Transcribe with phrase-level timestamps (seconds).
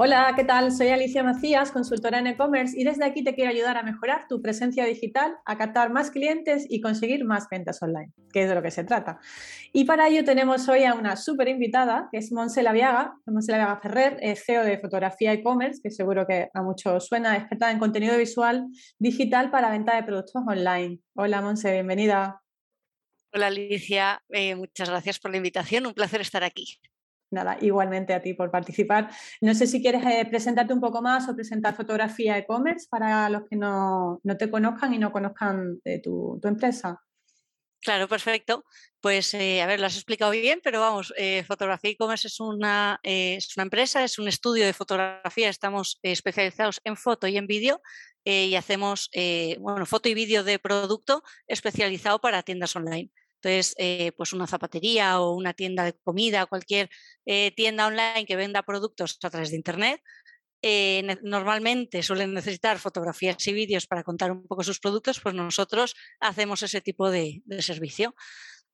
[0.00, 0.70] Hola, ¿qué tal?
[0.70, 4.40] Soy Alicia Macías, consultora en e-commerce y desde aquí te quiero ayudar a mejorar tu
[4.40, 8.62] presencia digital, a captar más clientes y conseguir más ventas online, que es de lo
[8.62, 9.18] que se trata.
[9.72, 13.80] Y para ello tenemos hoy a una súper invitada, que es Monsela Viaga, Monsela Viaga
[13.80, 18.68] Ferrer, CEO de Fotografía e-commerce, que seguro que a muchos suena, experta en contenido visual
[19.00, 21.00] digital para venta de productos online.
[21.16, 22.40] Hola, Monse, bienvenida.
[23.32, 24.22] Hola, Alicia.
[24.28, 25.86] Eh, muchas gracias por la invitación.
[25.86, 26.78] Un placer estar aquí.
[27.30, 29.10] Nada, igualmente a ti por participar.
[29.42, 33.42] No sé si quieres eh, presentarte un poco más o presentar fotografía e-commerce para los
[33.48, 37.02] que no, te conozcan y no conozcan de tu, empresa.
[37.80, 38.64] Claro, perfecto.
[39.00, 42.98] Pues eh, a ver, lo has explicado bien, pero vamos, eh, Fotografía e-commerce es una,
[43.02, 47.82] es una empresa, es un estudio de fotografía, estamos especializados en foto y en vídeo
[48.24, 49.10] y hacemos,
[49.58, 53.10] bueno, foto y vídeo de producto especializado para tiendas online.
[53.40, 56.90] Entonces, eh, pues una zapatería o una tienda de comida, cualquier
[57.24, 60.00] eh, tienda online que venda productos a través de Internet,
[60.60, 65.94] eh, normalmente suelen necesitar fotografías y vídeos para contar un poco sus productos, pues nosotros
[66.18, 68.14] hacemos ese tipo de, servicio.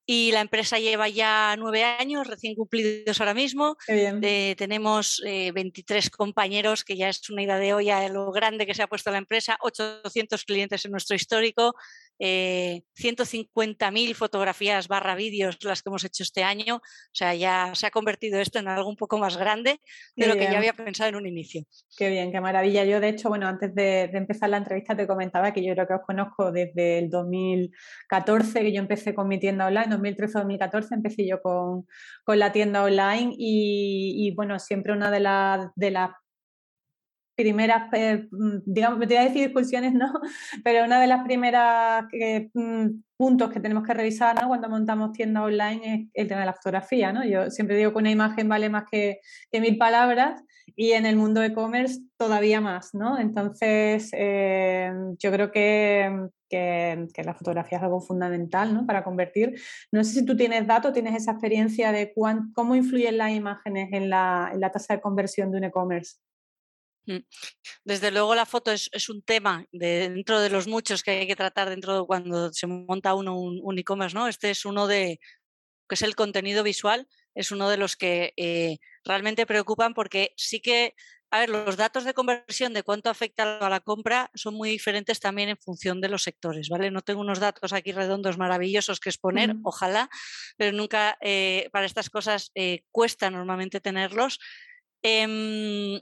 [0.06, 3.76] Y la empresa lleva ya nueve años, recién cumplidos ahora mismo.
[4.18, 8.82] tenemos 23 compañeros, que ya es una idea de olla de lo grande que se
[8.82, 11.74] ha puesto la empresa, 800 clientes en nuestro histórico,
[12.18, 16.76] eh, 150.000 fotografías barra vídeos las que hemos hecho este año.
[16.76, 16.80] O
[17.12, 19.80] sea, ya se ha convertido esto en algo un poco más grande
[20.16, 21.62] de lo que ya había pensado en un inicio.
[21.96, 22.84] Qué bien, qué maravilla.
[22.84, 25.94] Yo, de hecho, bueno, antes de, empezar la entrevista te comentaba que yo creo que
[25.94, 31.40] os conozco desde el 2014, que yo empecé con mi tienda online, 2013-2014 empecé yo
[31.40, 31.86] con,
[32.26, 35.20] la tienda online y, bueno, siempre una de,
[35.76, 36.10] de las
[37.34, 40.12] primeras, eh, mm, digamos, voy a decir discusiones, no,
[40.64, 42.04] pero una de las primeras
[42.54, 42.86] mm,
[43.16, 47.12] puntos que tenemos que revisar cuando montamos tienda online es el tema de la fotografía.
[47.12, 47.24] ¿no?
[47.24, 49.20] Yo siempre digo que una imagen vale más que,
[49.52, 50.42] mil palabras
[50.76, 52.94] y en el mundo e-commerce todavía más.
[52.94, 53.18] ¿no?
[53.18, 58.86] Entonces, eh, yo creo que, que, la fotografía es algo fundamental ¿no?
[58.86, 59.54] para convertir.
[59.92, 62.12] No sé si tú tienes datos, tienes esa experiencia de
[62.54, 66.16] cómo influyen las imágenes en la, en la tasa de conversión de un e-commerce.
[67.06, 67.18] Mm.
[67.84, 71.68] Desde luego la foto es, un tema dentro de los muchos que hay que tratar
[71.68, 74.28] dentro de cuando se monta uno un, e-commerce, ¿no?
[74.28, 75.20] Este es uno de,
[75.88, 80.60] que es el contenido visual, es uno de los que eh, realmente preocupan porque sí
[80.60, 80.94] que,
[81.30, 85.20] a ver, los datos de conversión de cuánto afecta a la compra son muy diferentes
[85.20, 86.90] también en función de los sectores, ¿vale?
[86.90, 90.08] No tengo unos datos aquí redondos maravillosos que exponer, ojalá,
[90.56, 94.38] pero nunca eh, para estas cosas eh, cuesta normalmente tenerlos.
[95.02, 96.00] Em,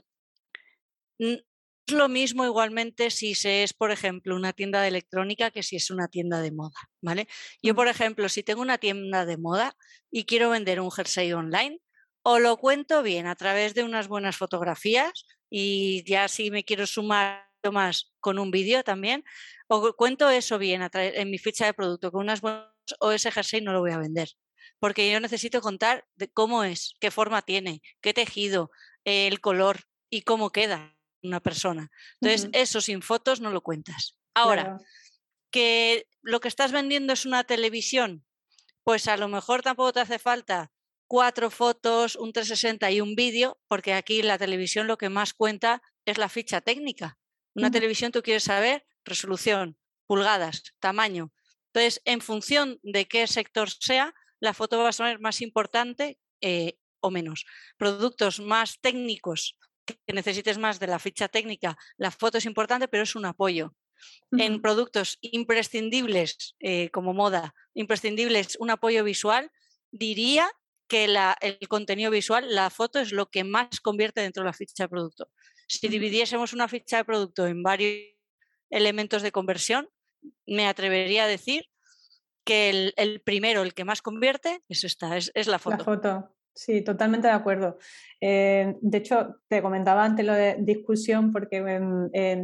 [1.27, 5.75] es lo mismo igualmente si se es, por ejemplo, una tienda de electrónica que si
[5.75, 7.27] es una tienda de moda, ¿vale?
[7.61, 9.75] Yo, por ejemplo, si tengo una tienda de moda
[10.09, 11.79] y quiero vender un jersey online,
[12.23, 16.87] o lo cuento bien a través de unas buenas fotografías y ya si me quiero
[16.87, 19.23] sumar más con un vídeo también,
[19.67, 22.69] o cuento eso bien en mi ficha de producto con unas buenas
[22.99, 24.29] o ese jersey no lo voy a vender.
[24.79, 28.71] Porque yo necesito contar de cómo es, qué forma tiene, qué tejido,
[29.05, 30.92] el color y cómo queda
[31.23, 31.89] una persona.
[32.21, 34.17] Entonces, eso sin fotos no lo cuentas.
[34.33, 34.77] Ahora,
[35.51, 38.25] que lo que estás vendiendo es una televisión,
[38.83, 40.71] pues a lo mejor tampoco te hace falta
[41.07, 45.81] cuatro fotos, un 360 y un vídeo, porque aquí la televisión lo que más cuenta
[46.05, 47.17] es la ficha técnica.
[47.55, 51.31] Una televisión tú quieres saber resolución, pulgadas, tamaño.
[51.67, 56.77] Entonces, en función de qué sector sea, la foto va a ser más importante eh,
[56.99, 57.45] o menos.
[57.77, 63.03] Productos más técnicos que necesites más de la ficha técnica, la foto es importante, pero
[63.03, 63.75] es un apoyo.
[64.31, 69.51] En productos imprescindibles eh, como moda, imprescindibles un apoyo visual,
[69.91, 70.49] diría
[70.87, 74.83] que el contenido visual, la foto es lo que más convierte dentro de la ficha
[74.83, 75.29] de producto.
[75.67, 78.13] Si dividiésemos una ficha de producto en varios
[78.69, 79.89] elementos de conversión,
[80.45, 81.65] me atrevería a decir
[82.43, 85.77] que el, primero, el que más convierte, es esta, es, es la foto.
[85.77, 86.35] La foto.
[86.55, 87.79] Sí, totalmente de acuerdo.
[88.21, 91.57] Eh, de hecho, te comentaba antes lo de discusión porque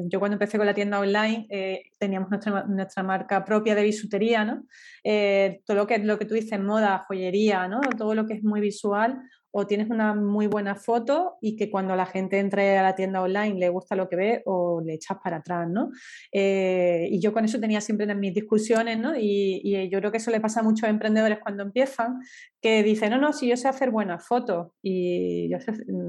[0.07, 4.65] yo cuando empecé con la tienda online eh, teníamos nuestra, marca propia de bisutería, ¿no?
[5.03, 7.81] Eh, todo lo que, lo que tú dices, moda, joyería, ¿no?
[7.97, 11.95] Todo lo que es muy visual o tienes una muy buena foto y que cuando
[11.95, 15.17] la gente entre a la tienda online le gusta lo que ve o le echas
[15.23, 15.91] para atrás, ¿no?
[16.31, 19.13] Eh, y yo con eso tenía siempre en mis discusiones, ¿no?
[19.17, 22.19] Y, yo creo que eso le pasa a muchos emprendedores cuando empiezan,
[22.61, 25.49] que dicen, no, no, si yo sé hacer buenas fotos y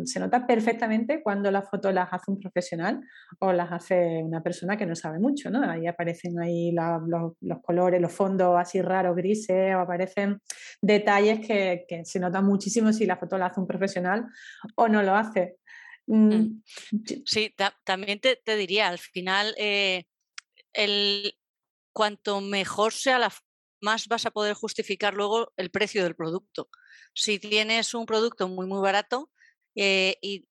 [0.05, 3.01] se, nota perfectamente cuando las fotos las hace un profesional
[3.39, 5.63] o las hace una persona que no sabe mucho, ¿no?
[5.71, 10.41] Ahí aparecen ahí los, colores, los fondos así raros, grises, o aparecen
[10.83, 14.27] detalles que, que se notan muchísimo si la foto la hace un profesional
[14.77, 15.57] o no lo hace.
[16.07, 16.63] Mm, mm.
[17.25, 17.55] Sí,
[17.85, 20.05] también te, diría, al final, eh,
[20.73, 21.35] el,
[21.93, 23.33] cuanto mejor sea la
[23.81, 26.69] más vas a poder justificar luego el precio del producto.
[27.15, 29.31] Si tienes un producto muy, muy barato
[29.75, 30.47] eh, y,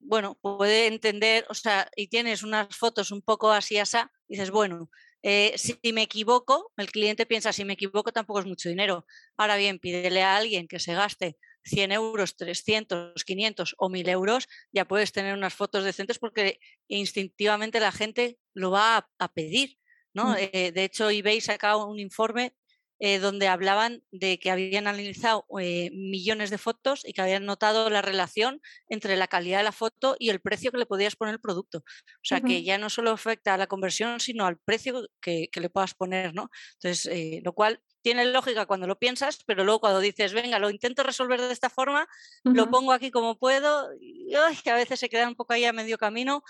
[0.00, 3.98] bueno, puede entender, o sea, y tienes unas fotos un poco así, así,
[4.28, 4.90] dices, bueno,
[5.22, 9.06] eh, si me equivoco, el cliente piensa, si me equivoco tampoco es mucho dinero.
[9.36, 11.36] Ahora bien, pídele a alguien que se gaste
[11.68, 17.80] 100 euros, 300, 500 o 1000 euros, ya puedes tener unas fotos decentes porque instintivamente
[17.80, 19.78] la gente lo va a, pedir.
[20.14, 20.30] ¿no?
[20.30, 20.36] Mm.
[20.52, 22.54] Eh, de hecho, eBay sacado un informe
[23.00, 27.90] eh, donde hablaban de que habían analizado eh, millones de fotos y que habían notado
[27.90, 31.34] la relación entre la calidad de la foto y el precio que le podías poner
[31.34, 31.78] el producto.
[31.78, 35.70] O sea, que ya no solo afecta a la conversión, sino al precio que, le
[35.70, 36.50] puedas poner, ¿no?
[36.74, 40.70] Entonces, eh, lo cual tiene lógica cuando lo piensas, pero luego cuando dices, venga, lo
[40.70, 42.08] intento resolver de esta forma,
[42.42, 45.98] lo pongo aquí como puedo, y a veces se queda un poco ahí a medio
[45.98, 46.42] camino,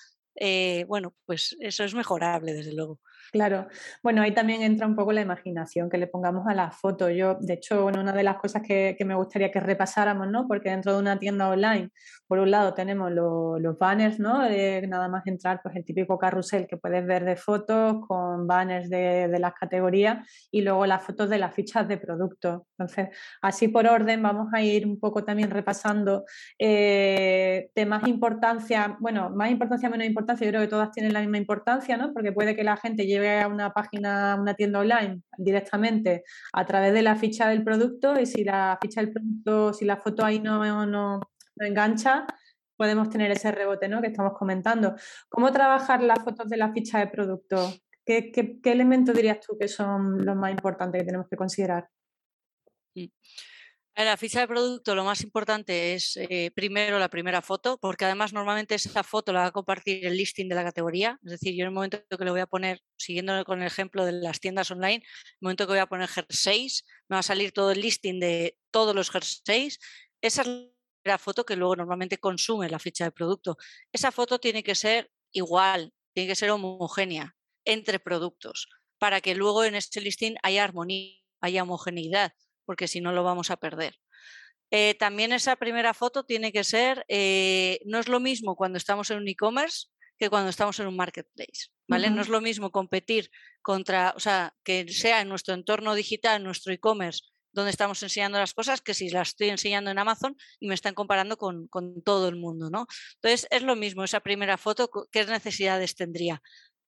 [0.86, 3.00] bueno, pues eso es mejorable, desde luego.
[3.30, 3.66] Claro,
[4.02, 7.10] bueno, ahí también entra un poco la imaginación que le pongamos a la foto.
[7.10, 10.48] Yo, de hecho, una de las cosas que, me gustaría que repasáramos, ¿no?
[10.48, 11.90] Porque dentro de una tienda online,
[12.26, 14.42] por un lado tenemos los banners, ¿no?
[14.42, 18.88] De nada más entrar, pues el típico carrusel que puedes ver de fotos con banners
[18.88, 22.66] de, las categorías y luego las fotos de las fichas de producto.
[22.78, 23.08] Entonces,
[23.42, 26.24] así por orden vamos a ir un poco también repasando
[26.58, 31.20] eh, temas de importancia, bueno, más importancia, menos importancia, yo creo que todas tienen la
[31.20, 32.12] misma importancia, ¿no?
[32.14, 36.92] Porque puede que la gente lleve a una página, una tienda online directamente a través
[36.92, 40.40] de la ficha del producto y si la ficha del producto, si la foto ahí
[40.40, 41.20] no, no,
[41.56, 42.26] engancha,
[42.76, 44.00] podemos tener ese rebote ¿no?
[44.00, 44.94] que estamos comentando.
[45.28, 47.72] ¿Cómo trabajar las fotos de la ficha de producto?
[48.04, 51.88] ¿Qué, qué elementos dirías tú que son los más importantes que tenemos que considerar?
[53.98, 58.04] En la ficha de producto lo más importante es eh, primero la primera foto, porque
[58.04, 61.18] además normalmente esa foto la va a compartir el listing de la categoría.
[61.24, 64.04] Es decir, yo en el momento que le voy a poner, siguiendo con el ejemplo
[64.04, 67.22] de las tiendas online, en el momento que voy a poner jerseys, me va a
[67.24, 69.80] salir todo el listing de todos los jerseys.
[70.20, 70.48] Esa es
[71.02, 73.56] la foto que luego normalmente consume la ficha de producto.
[73.92, 77.34] Esa foto tiene que ser igual, tiene que ser homogénea
[77.64, 78.68] entre productos,
[79.00, 82.32] para que luego en este listing haya armonía, haya homogeneidad
[82.68, 83.96] porque si no lo vamos a perder.
[84.70, 89.10] Eh, también esa primera foto tiene que ser, eh, no es lo mismo cuando estamos
[89.10, 89.86] en un e-commerce
[90.18, 92.10] que cuando estamos en un marketplace, ¿vale?
[92.10, 93.30] No es lo mismo competir
[93.62, 97.22] contra, o sea, que sea en nuestro entorno digital, en nuestro e-commerce,
[97.52, 100.92] donde estamos enseñando las cosas, que si las estoy enseñando en Amazon y me están
[100.92, 101.70] comparando con,
[102.04, 102.86] todo el mundo, ¿no?
[103.14, 106.42] Entonces, es lo mismo esa primera foto, ¿qué necesidades tendría?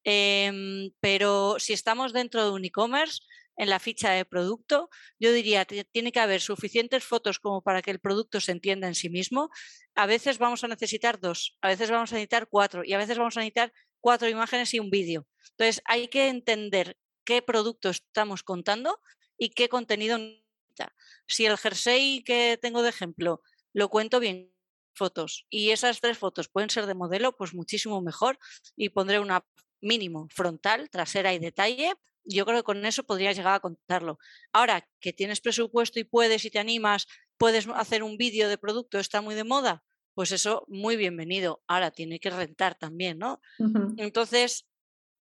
[0.05, 3.21] Em, pero si estamos dentro de un e-commerce,
[3.61, 7.83] en la ficha de producto, yo diría que tiene que haber suficientes fotos como para
[7.83, 9.51] que el producto se entienda en sí mismo.
[9.95, 13.19] A veces vamos a necesitar dos, a veces vamos a necesitar cuatro y a veces
[13.19, 13.71] vamos a necesitar
[14.01, 15.27] cuatro imágenes y un vídeo.
[15.51, 18.99] Entonces hay que entender qué producto estamos contando
[19.37, 20.19] y qué contenido.
[21.27, 23.43] Si el jersey que tengo de ejemplo
[23.75, 24.55] lo cuento bien
[24.95, 28.39] fotos y esas tres fotos pueden ser de modelo, pues muchísimo mejor
[28.75, 29.45] y pondré una
[29.83, 34.19] mínimo frontal, trasera y detalle yo creo que con eso podrías llegar a contarlo.
[34.53, 37.07] Ahora, que tienes presupuesto y puedes y te animas,
[37.39, 39.83] puedes hacer un vídeo de producto, está muy de moda,
[40.15, 41.63] pues eso, muy bienvenido.
[41.67, 43.41] Ahora, tiene que rentar también, ¿no?
[43.97, 44.67] Entonces,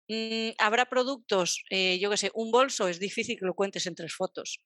[0.09, 3.95] mm, habrá productos, eh, yo qué sé, un bolso es difícil que lo cuentes en
[3.95, 4.61] tres fotos.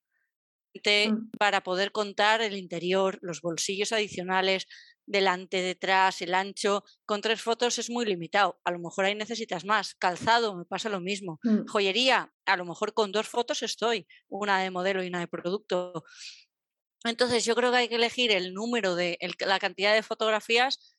[0.75, 1.29] Mm.
[1.37, 4.67] Para poder contar el interior, los bolsillos adicionales,
[5.05, 6.83] delante, detrás, el ancho.
[7.05, 8.59] Con tres fotos es muy limitado.
[8.63, 9.95] A lo mejor ahí necesitas más.
[9.95, 11.39] Calzado, me pasa lo mismo.
[11.43, 11.65] Mm.
[11.67, 16.03] Joyería, a lo mejor con dos fotos estoy, una de modelo y una de producto.
[17.03, 20.95] Entonces yo creo que hay que elegir el número de la cantidad de fotografías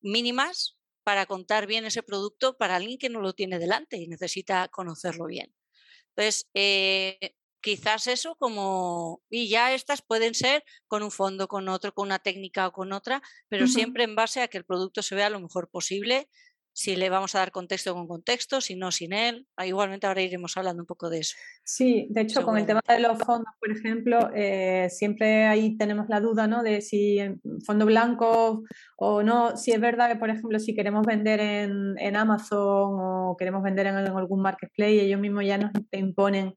[0.00, 4.68] mínimas para contar bien ese producto para alguien que no lo tiene delante y necesita
[4.68, 5.54] conocerlo bien.
[6.10, 11.92] Entonces, eh, quizás eso como, y ya estas pueden ser con un fondo, con otro,
[11.92, 15.14] con una técnica o con otra, pero siempre en base a que el producto se
[15.14, 16.28] vea lo mejor posible,
[16.76, 19.46] si le vamos a dar contexto con contexto, si no sin él.
[19.56, 21.34] Ah, igualmente ahora iremos hablando un poco de eso.
[21.64, 26.06] Sí, de hecho con el tema de los fondos, por ejemplo, eh, siempre ahí tenemos
[26.10, 26.62] la duda ¿no?
[26.62, 27.18] de si
[27.64, 28.62] fondo blanco
[28.98, 33.62] o no, si es verdad que, por ejemplo, si queremos vender en, Amazon o queremos
[33.62, 36.52] vender en, algún marketplace, ellos mismos ya nos imponen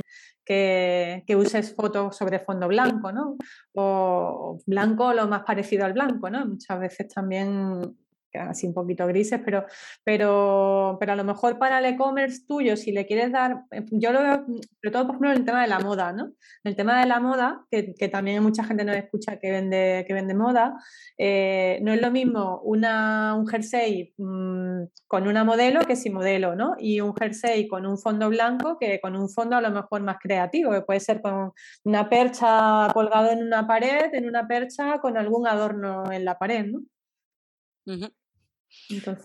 [0.50, 3.38] que, uses fotos sobre fondo blanco, ¿no?
[3.76, 6.46] O blanco lo más parecido al blanco, ¿no?
[6.46, 7.96] Muchas veces también
[8.38, 9.66] así un poquito grises, pero,
[10.04, 14.12] pero, pero a lo mejor para el e-commerce tuyo, si le quieres dar, eh, yo
[14.12, 16.26] lo veo, sobre todo por ejemplo en el tema de la moda, ¿no?
[16.26, 20.06] En el tema de la moda, que, que también mucha gente nos escucha que vende,
[20.08, 20.76] que vende moda,
[21.18, 26.56] eh, no es lo mismo una, un jersey mmm, con una modelo que sin modelo,
[26.56, 26.76] ¿no?
[26.80, 30.18] Y un jersey con un fondo blanco que con un fondo a lo mejor más
[30.22, 31.52] creativo, que puede ser con
[31.84, 36.66] una percha colgado en una pared, en una percha con algún adorno en la pared,
[36.66, 36.82] ¿no?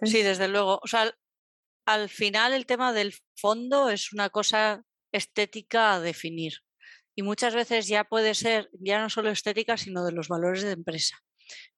[0.03, 0.81] Sí, desde luego.
[0.83, 1.15] O sea,
[1.87, 6.55] al final el tema del fondo es una cosa estética a definir.
[7.17, 10.73] Y muchas veces ya puede ser ya no solo estética, sino de los valores de
[10.73, 11.19] empresa.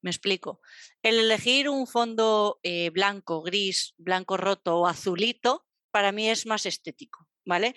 [0.01, 0.61] Me explico.
[1.03, 6.67] El elegir un fondo eh, blanco, gris, blanco roto o azulito, para mí es más
[6.67, 7.75] estético, ¿vale?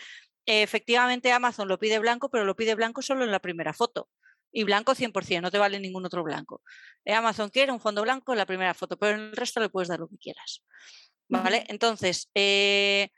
[0.52, 4.10] efectivamente Amazon lo pide blanco, pero lo pide blanco solo en la primera foto
[4.52, 6.62] y blanco 100%, no te vale ningún otro blanco.
[7.06, 9.70] Eh, Amazon quiere un fondo blanco en la primera foto, pero en el resto le
[9.70, 10.64] puedes dar lo que quieras.
[11.28, 11.64] ¿Vale?
[11.68, 13.10] Entonces, eh,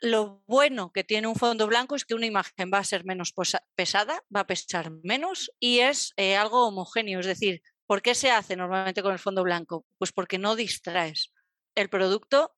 [0.00, 3.34] lo bueno que tiene un fondo blanco es que una imagen va a ser menos
[3.74, 7.20] pesada, va a pesar menos y es eh, algo homogéneo.
[7.20, 9.84] Es decir, ¿por qué se hace normalmente con el fondo blanco?
[9.98, 11.32] Pues porque no distraes.
[11.74, 12.56] El producto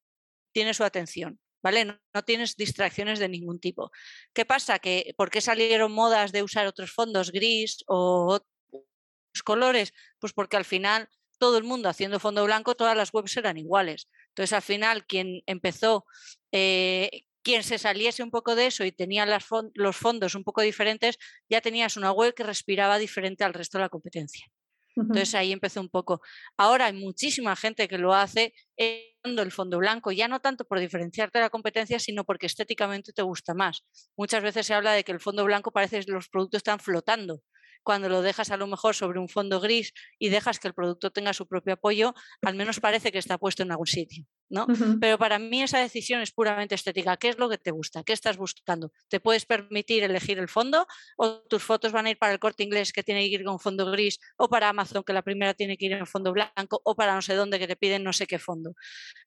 [0.52, 1.40] tiene su atención.
[1.62, 1.84] ¿Vale?
[1.84, 3.90] No, tienes distracciones de ningún tipo.
[4.32, 4.78] ¿Qué pasa?
[4.78, 9.92] Que ¿Por qué salieron modas de usar otros fondos gris o otros colores?
[10.18, 14.08] Pues porque al final todo el mundo haciendo fondo blanco, todas las webs eran iguales.
[14.28, 16.06] Entonces al final quien empezó,
[16.52, 21.18] eh, quien se saliese un poco de eso y tenía los fondos un poco diferentes,
[21.48, 24.51] ya tenías una web que respiraba diferente al resto de la competencia.
[24.96, 26.20] Entonces ahí empezó un poco.
[26.56, 31.38] Ahora hay muchísima gente que lo hace el fondo blanco, ya no tanto por diferenciarte
[31.38, 33.84] de la competencia, sino porque estéticamente te gusta más.
[34.16, 37.42] Muchas veces se habla de que el fondo blanco parece que los productos están flotando
[37.82, 41.10] cuando lo dejas a lo mejor sobre un fondo gris y dejas que el producto
[41.10, 44.26] tenga su propio apoyo, al menos parece que está puesto en algún sitio.
[44.52, 44.66] ¿no?
[45.00, 47.16] Pero para mí esa decisión es puramente estética.
[47.16, 48.04] ¿Qué es lo que te gusta?
[48.04, 48.92] ¿Qué estás buscando?
[49.08, 50.86] ¿Te puedes permitir elegir el fondo
[51.16, 53.58] o tus fotos van a ir para el corte inglés que tiene que ir con
[53.58, 56.94] fondo gris o para Amazon que la primera tiene que ir en fondo blanco o
[56.94, 58.74] para no sé dónde que te piden no sé qué fondo?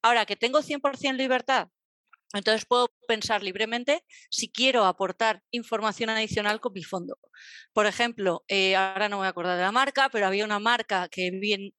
[0.04, 1.70] Ahora, que tengo 100% libertad,
[2.34, 7.18] entonces puedo pensar libremente si quiero aportar información adicional con mi fondo.
[7.74, 10.60] Por ejemplo, eh, ahora no me voy a acordar de la marca, pero había una
[10.60, 11.28] marca que,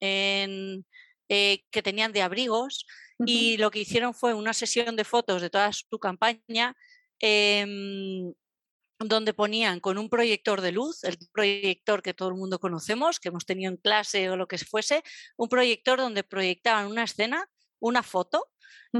[0.00, 0.84] en,
[1.28, 2.86] eh, que tenían de abrigos
[3.24, 6.76] y lo que hicieron fue una sesión de fotos de toda su campaña
[7.18, 8.32] em,
[8.98, 13.28] donde ponían con un proyector de luz, el proyector que todo el mundo conocemos, que
[13.28, 15.02] hemos tenido en clase o lo que fuese,
[15.36, 18.46] un proyector donde proyectaban una escena, una foto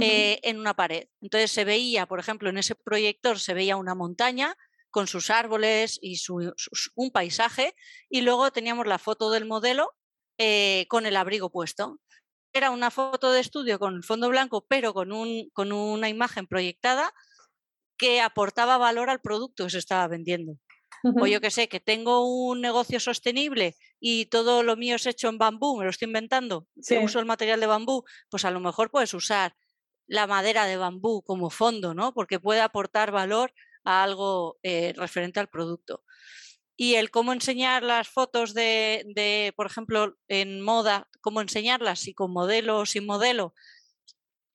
[0.01, 1.09] eh, en una pared.
[1.21, 4.57] Entonces se veía, por ejemplo, en ese proyector se veía una montaña
[4.91, 6.19] con sus árboles y
[6.95, 7.75] un paisaje
[8.09, 9.95] y luego teníamos la foto del modelo
[10.39, 12.01] eh, con el abrigo puesto.
[12.53, 17.13] Era una foto de estudio con fondo blanco, pero con, un, con una imagen proyectada
[17.99, 20.59] que aportaba valor al producto que se estaba vendiendo.
[21.03, 25.29] O yo que sé, que tengo un negocio sostenible y todo lo mío es hecho
[25.29, 26.67] en bambú, me lo estoy inventando,
[27.03, 29.55] uso el material de bambú, pues a lo mejor puedes usar
[30.07, 32.15] la madera de bambú como fondo, ¿no?
[32.15, 33.53] Porque puede aportar valor
[33.85, 36.03] a algo eh, referente al producto.
[36.77, 42.33] Y el cómo enseñar las fotos de, por ejemplo, en moda, cómo enseñarlas, si con
[42.33, 43.55] modelo o sin modelo,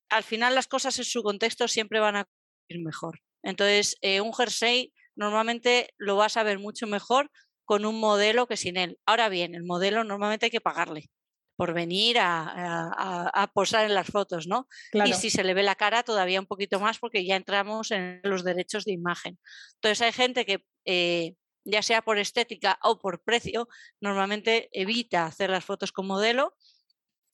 [0.09, 2.29] al final las cosas en su contexto siempre van a
[2.67, 3.21] ir mejor.
[3.41, 7.31] Entonces, eh, un jersey normalmente lo vas a ver mucho mejor
[7.65, 8.99] con un modelo que sin él.
[9.05, 11.09] Ahora bien, el modelo normalmente hay que pagarle
[11.55, 14.67] por venir a, posar en las fotos, ¿no?
[14.93, 18.19] Y si se le ve la cara, todavía un poquito más porque ya entramos en
[18.23, 19.37] los derechos de imagen.
[19.75, 23.67] Entonces hay gente que, eh, ya sea por estética o por precio,
[23.99, 26.55] normalmente evita hacer las fotos con modelo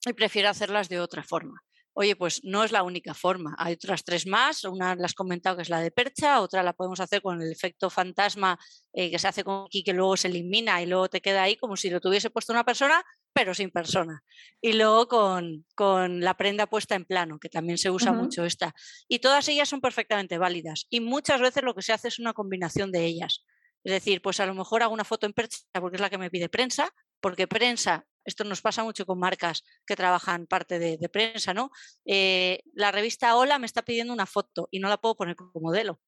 [0.05, 1.63] y prefiere hacerlas de otra forma.
[1.99, 3.55] Oye, pues no es la única forma.
[3.57, 4.63] Hay otras tres más.
[4.65, 7.51] Una la has comentado que es la de percha, otra la podemos hacer con el
[7.51, 8.59] efecto fantasma
[8.93, 11.55] eh, que se hace con aquí, que luego se elimina y luego te queda ahí
[11.55, 14.21] como si lo tuviese puesto una persona, pero sin persona.
[14.61, 18.75] Y luego con, con la prenda puesta en plano, que también se usa mucho esta.
[19.07, 20.85] Y todas ellas son perfectamente válidas.
[20.91, 23.43] Y muchas veces lo que se hace es una combinación de ellas.
[23.83, 26.19] Es decir, pues a lo mejor hago una foto en percha porque es la que
[26.19, 31.09] me pide prensa, porque prensa esto nos pasa mucho con marcas que trabajan parte de,
[31.09, 31.71] prensa, ¿no?
[32.05, 35.51] Eh, la revista Hola me está pidiendo una foto y no la puedo poner como
[35.61, 35.99] modelo.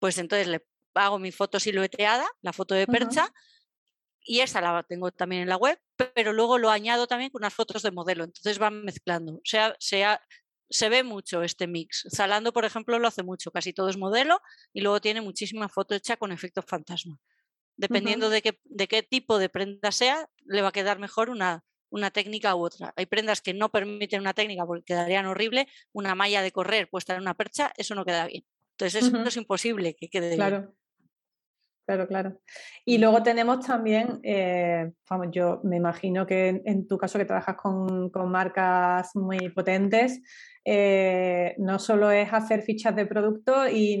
[0.00, 3.32] Pues entonces le hago mi foto silueteada, la foto de percha,
[4.24, 5.80] y esa la tengo también en la web,
[6.14, 8.24] pero luego lo añado también con unas fotos de modelo.
[8.24, 9.34] Entonces van mezclando.
[9.34, 12.08] O sea, se ve mucho este mix.
[12.12, 13.52] Zalando, por ejemplo, lo hace mucho.
[13.52, 14.40] Casi todo es modelo
[14.72, 17.18] y luego tiene muchísima foto hecha con efecto fantasma.
[17.82, 21.64] Dependiendo de, qué, de qué tipo de prenda sea, le va a quedar mejor una,
[21.90, 22.94] una técnica u otra.
[22.96, 27.14] Hay prendas que no permiten una técnica porque quedarían horrible, una malla de correr puesta
[27.14, 28.44] en una percha, eso no queda bien.
[28.70, 30.74] Entonces eso es imposible que quede claro.
[31.84, 32.40] Claro, claro.
[32.84, 37.56] Y luego tenemos también, eh, vamos, yo me imagino que en, tu caso que trabajas
[37.56, 40.20] con, marcas muy potentes,
[40.64, 44.00] eh, no solo es hacer fichas de producto y,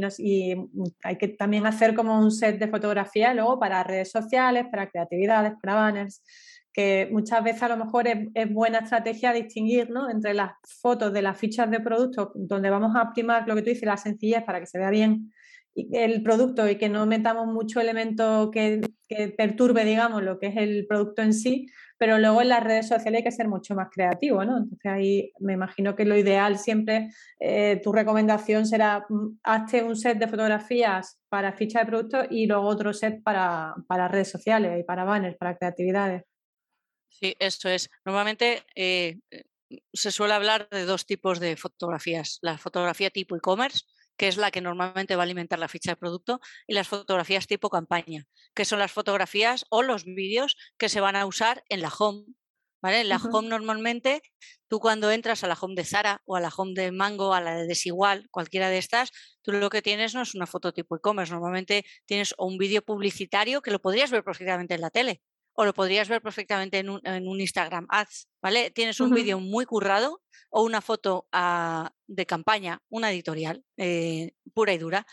[1.02, 5.54] hay que también hacer como un set de fotografía luego para redes sociales, para creatividades,
[5.60, 6.22] para banners,
[6.72, 10.08] que muchas veces a lo mejor es, buena estrategia distinguir ¿no?
[10.08, 13.70] entre las fotos de las fichas de producto, donde vamos a primar lo que tú
[13.70, 15.32] dices, la sencillez para que se vea bien
[15.74, 18.80] el producto y que no metamos mucho elemento que,
[19.36, 21.66] perturbe, digamos, lo que es el producto en sí,
[21.98, 24.56] pero luego en las redes sociales hay que ser mucho más creativo, ¿no?
[24.56, 29.96] Entonces ahí me imagino que lo ideal siempre, eh, tu recomendación será, mm, hazte un
[29.96, 33.74] set de fotografías para ficha de producto y luego otro set para,
[34.08, 36.22] redes sociales y para banners, para creatividades.
[37.10, 37.90] Sí, eso es.
[38.06, 39.18] Normalmente eh,
[39.92, 42.38] se suele hablar de dos tipos de fotografías.
[42.42, 43.84] La fotografía tipo e-commerce,
[44.22, 46.38] que es la que normalmente va a alimentar la ficha de producto,
[46.68, 51.16] y las fotografías tipo campaña, que son las fotografías o los vídeos que se van
[51.16, 52.26] a usar en la home.
[52.80, 53.00] ¿Vale?
[53.00, 54.22] En la home normalmente,
[54.68, 57.40] tú cuando entras a la home de Zara o a la home de Mango, a
[57.40, 59.10] la de Desigual, cualquiera de estas,
[59.42, 63.60] tú lo que tienes no es una foto tipo e-commerce, normalmente tienes un vídeo publicitario
[63.60, 65.20] que lo podrías ver perfectamente en la tele
[65.54, 68.70] o lo podrías ver perfectamente en un, Instagram Ads, ¿vale?
[68.70, 74.72] Tienes un vídeo muy currado o una foto ah, de campaña, una editorial eh, pura
[74.72, 75.06] y dura.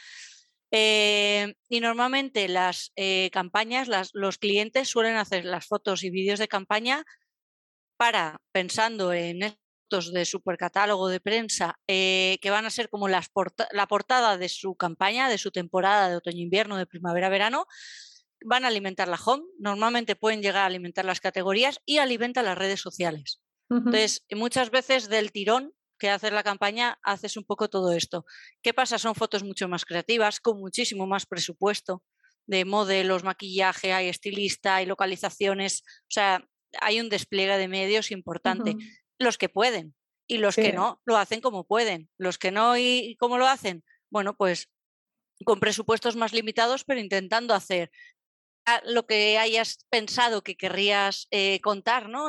[0.71, 6.47] Eh, y normalmente las eh, campañas, los clientes suelen hacer las fotos y vídeos de
[6.47, 7.03] campaña
[7.97, 13.29] para, pensando en fotos de supercatálogo de prensa, que van a ser como las
[13.71, 17.65] la portada de su campaña, de su temporada de otoño-invierno, de primavera-verano,
[18.43, 22.57] van a alimentar la home, normalmente pueden llegar a alimentar las categorías y alimentan las
[22.57, 23.41] redes sociales.
[23.69, 28.25] Entonces, muchas veces del tirón que hace la campaña haces un poco todo esto.
[28.63, 28.97] ¿Qué pasa?
[28.97, 32.03] Son fotos mucho más creativas, con muchísimo más presupuesto
[32.47, 36.43] de modelos, maquillaje, hay estilista, hay localizaciones, o sea,
[36.81, 38.75] hay un despliegue de medios importante.
[39.19, 39.93] Los que pueden
[40.27, 42.09] y los que no, lo hacen como pueden.
[42.17, 44.69] Los que no y cómo lo hacen, bueno, pues
[45.45, 47.91] con presupuestos más limitados, pero intentando hacer
[48.85, 52.27] lo que hayas pensado que querrías eh, contar, ¿no?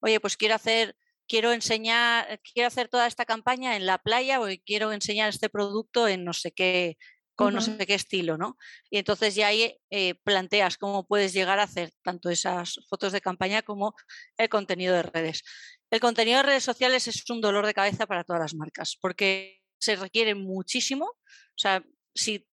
[0.00, 4.46] Oye, pues quiero hacer, quiero enseñar, quiero hacer toda esta campaña en la playa o
[4.64, 6.96] quiero enseñar este producto en no sé qué,
[7.34, 8.56] con no sé qué estilo, ¿no?
[8.90, 13.20] Y entonces ya ahí eh, planteas cómo puedes llegar a hacer tanto esas fotos de
[13.20, 13.94] campaña como
[14.36, 15.42] el contenido de redes.
[15.90, 19.62] El contenido de redes sociales es un dolor de cabeza para todas las marcas porque
[19.80, 21.06] se requiere muchísimo.
[21.06, 21.84] O sea,
[22.14, 22.46] si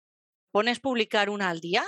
[0.50, 1.86] pones publicar una al día,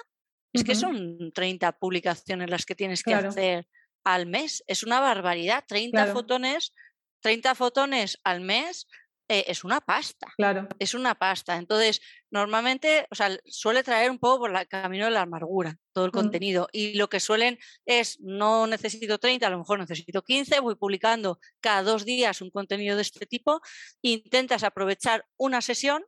[0.52, 3.66] es que son 30 publicaciones las que tienes que hacer
[4.04, 4.62] al mes.
[4.66, 5.64] Es una barbaridad.
[5.66, 6.72] 30 fotones,
[7.20, 8.86] 30 fotones al mes
[9.28, 10.32] eh, es una pasta.
[10.36, 10.68] Claro.
[10.78, 11.56] Es una pasta.
[11.56, 16.04] Entonces, normalmente, o sea, suele traer un poco por el camino de la amargura todo
[16.04, 16.14] el mm.
[16.14, 16.68] contenido.
[16.70, 21.38] Y lo que suelen es, no necesito 30, a lo mejor necesito 15, voy publicando
[21.60, 23.62] cada dos días un contenido de este tipo.
[24.02, 26.04] Intentas aprovechar una sesión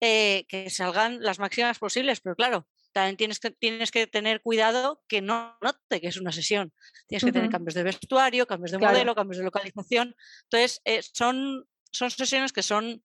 [0.00, 5.02] eh, que salgan las máximas posibles, pero claro, también tienes que, tienes que tener cuidado
[5.06, 6.72] que no note que es una sesión.
[7.06, 10.16] Tienes que tener cambios de vestuario, cambios de modelo, cambios de localización.
[10.44, 13.04] Entonces, eh, son, son sesiones que son,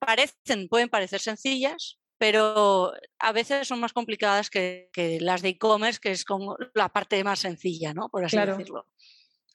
[0.00, 6.10] parecen, pueden parecer sencillas, pero a veces son más complicadas que, las de e-commerce, que
[6.10, 8.08] es como la parte más sencilla, ¿no?
[8.08, 8.88] Por así decirlo.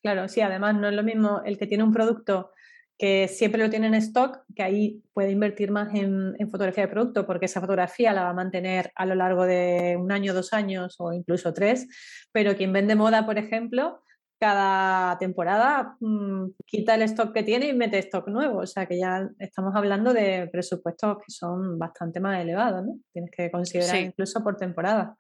[0.02, 2.54] Claro, sí, además no es lo mismo el que tiene un producto
[3.00, 7.26] que siempre lo tiene en stock, que ahí puede invertir más en, fotografía de producto,
[7.26, 10.98] porque esa fotografía la va a mantener a lo largo de un año, dos años
[11.00, 11.88] o incluso tres,
[12.34, 14.02] pero quien vende moda, por ejemplo,
[14.38, 19.00] cada temporada mm, quita el stock que tiene y mete stock nuevo, o sea que
[19.00, 23.00] ya estamos hablando de presupuestos que son bastante más elevados, ¿no?
[23.14, 25.16] Tienes que considerar incluso por temporada.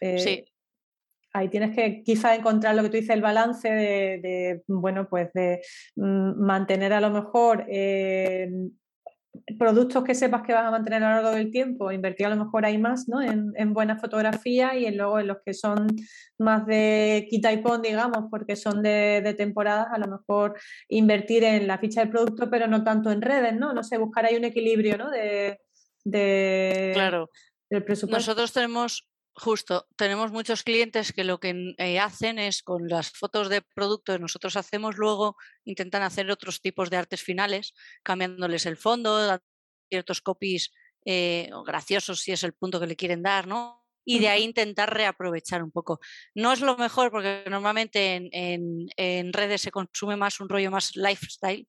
[0.00, 0.44] Eh, sí,
[1.38, 5.60] ahí tienes que quizá encontrar lo que tú dices, el balance de, bueno, pues de
[5.96, 8.50] mm, mantener a lo mejor eh,
[9.58, 12.44] productos que sepas que vas a mantener a lo largo del tiempo, invertir a lo
[12.44, 13.22] mejor ahí más, ¿no?
[13.22, 15.86] En, buena fotografía y en luego en los que son
[16.38, 21.66] más de quita y pon, digamos, porque son de, temporadas, a lo mejor invertir en
[21.66, 23.72] la ficha de producto, pero no tanto en redes, ¿no?
[23.72, 25.10] No sé, buscar ahí un equilibrio, ¿no?
[25.10, 25.60] De,
[26.04, 27.30] de claro.
[27.70, 28.18] Del presupuesto.
[28.18, 29.06] Nosotros tenemos
[29.40, 34.12] Justo, tenemos muchos clientes que lo que eh, hacen es con las fotos de producto
[34.12, 37.72] que nosotros hacemos luego, intentan hacer otros tipos de artes finales,
[38.02, 39.40] cambiándoles el fondo,
[39.88, 40.72] ciertos copies
[41.04, 43.77] eh, graciosos si es el punto que le quieren dar, ¿no?
[44.08, 46.00] Y de ahí intentar reaprovechar un poco.
[46.34, 51.68] No es lo mejor porque normalmente en, redes se consume más un rollo más lifestyle,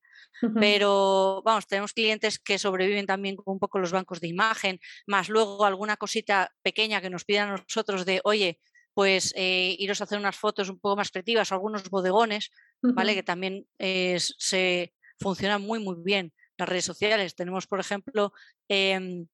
[0.55, 5.27] pero vamos, tenemos clientes que sobreviven también con un poco los bancos de imagen, más
[5.27, 8.61] luego alguna cosita pequeña que nos pidan a nosotros de, oye,
[8.93, 13.15] pues eh, iros a hacer unas fotos un poco más creativas, algunos bodegones, ¿vale?
[13.15, 17.35] Que también se funcionan muy, muy bien las redes sociales.
[17.35, 18.31] Tenemos, por ejemplo,
[18.69, 19.27] em,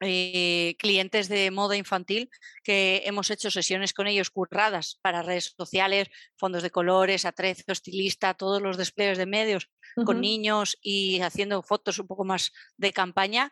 [0.00, 2.28] eh, clientes de moda infantil
[2.62, 8.34] que hemos hecho sesiones con ellos curradas para redes sociales, fondos de colores, atrezo, estilista,
[8.34, 9.70] todos los despliegues de medios
[10.04, 13.50] con niños y haciendo fotos un poco más de campaña.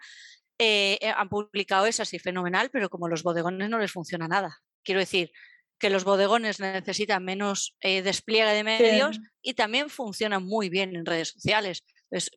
[0.59, 4.59] Eh, eh, han publicado esas y fenomenal, pero como los bodegones no les funciona nada.
[4.83, 5.33] Quiero decir,
[5.79, 11.31] que los bodegones necesitan menos despliegue de medios y también funcionan muy bien en redes
[11.31, 11.85] sociales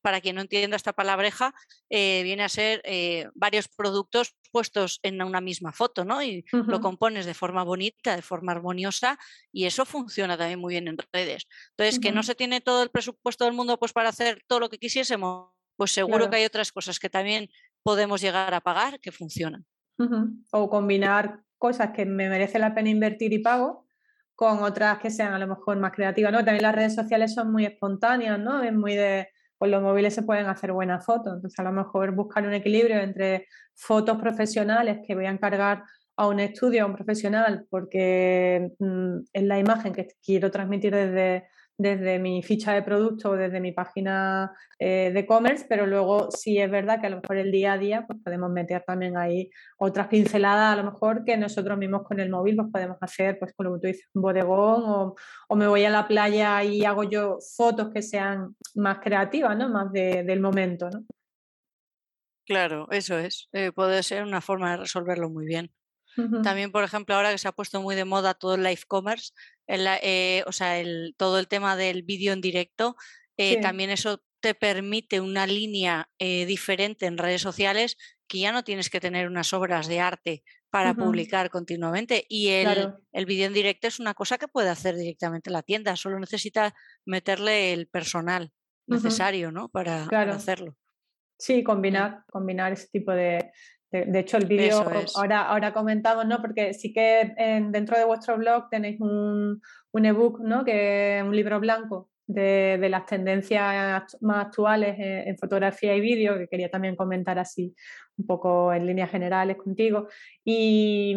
[0.02, 1.54] para quien no entienda esta palabreja,
[1.90, 6.24] eh, viene a ser eh, varios productos puestos en una misma foto, ¿no?
[6.24, 9.20] Y lo compones de forma bonita, de forma armoniosa,
[9.52, 11.48] y eso funciona también muy bien en redes.
[11.72, 14.70] Entonces, que no se tiene todo el presupuesto del mundo pues para hacer todo lo
[14.70, 17.50] que quisiésemos, pues seguro que hay otras cosas que también
[17.84, 19.66] podemos llegar a pagar que funcionan.
[20.52, 23.88] O combinar cosas que me merece la pena invertir y pago
[24.36, 26.46] con otras que sean a lo mejor más creativas, ¿no?
[26.46, 28.62] También las redes sociales son muy espontáneas, ¿no?
[28.62, 31.36] Es muy de con los móviles se pueden hacer buenas fotos.
[31.36, 35.84] Entonces, a lo mejor buscar un equilibrio entre fotos profesionales que voy a encargar
[36.16, 41.48] a un estudio, a un profesional, porque mm, es la imagen que quiero transmitir desde,
[41.78, 46.58] desde mi ficha de producto o desde mi página eh, de e-commerce, pero luego sí
[46.58, 49.50] es verdad que a lo mejor el día a día pues podemos meter también ahí
[49.78, 53.54] otras pinceladas, a lo mejor que nosotros mismos con el móvil pues podemos hacer, pues
[53.56, 55.16] como tú dices, un bodegón o,
[55.48, 59.70] o, me voy a la playa y hago yo fotos que sean más creativas, ¿no?
[59.70, 61.06] Más del momento, ¿no?
[62.46, 63.50] Claro, eso es.
[63.52, 65.70] Eh, puede ser una forma de resolverlo muy bien.
[66.44, 69.34] También, por ejemplo, ahora que se ha puesto muy de moda todo el live commerce,
[69.68, 72.96] eh, o sea, el, todo el tema del vídeo en directo,
[73.38, 78.64] eh, también eso te permite una línea eh, diferente en redes sociales que ya no
[78.64, 82.26] tienes que tener unas obras de arte para publicar continuamente.
[82.28, 85.96] Y el, el vídeo en directo es una cosa que puede hacer directamente la tienda,
[85.96, 86.74] solo necesita
[87.06, 88.52] meterle el personal
[88.88, 89.70] necesario ¿no?
[89.70, 90.76] para, hacerlo.
[91.38, 93.52] Sí, combinar, combinar ese tipo de,
[93.92, 94.84] de, hecho, el vídeo
[95.16, 96.42] ahora, ahora comentamos, ¿no?
[96.42, 97.34] Porque sí que
[97.70, 100.66] dentro de vuestro blog tenéis un, un ebook, ¿no?
[100.66, 106.48] Que es un libro blanco de, las tendencias más actuales en, fotografía y vídeo, que
[106.48, 107.74] quería también comentar así
[108.18, 110.08] un poco en líneas generales contigo.
[110.44, 111.16] Y,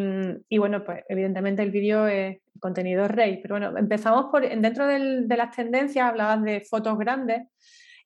[0.57, 5.55] bueno, pues evidentemente el vídeo es contenido rey, pero bueno, empezamos por, dentro de las
[5.55, 7.43] tendencias, hablabas de fotos grandes.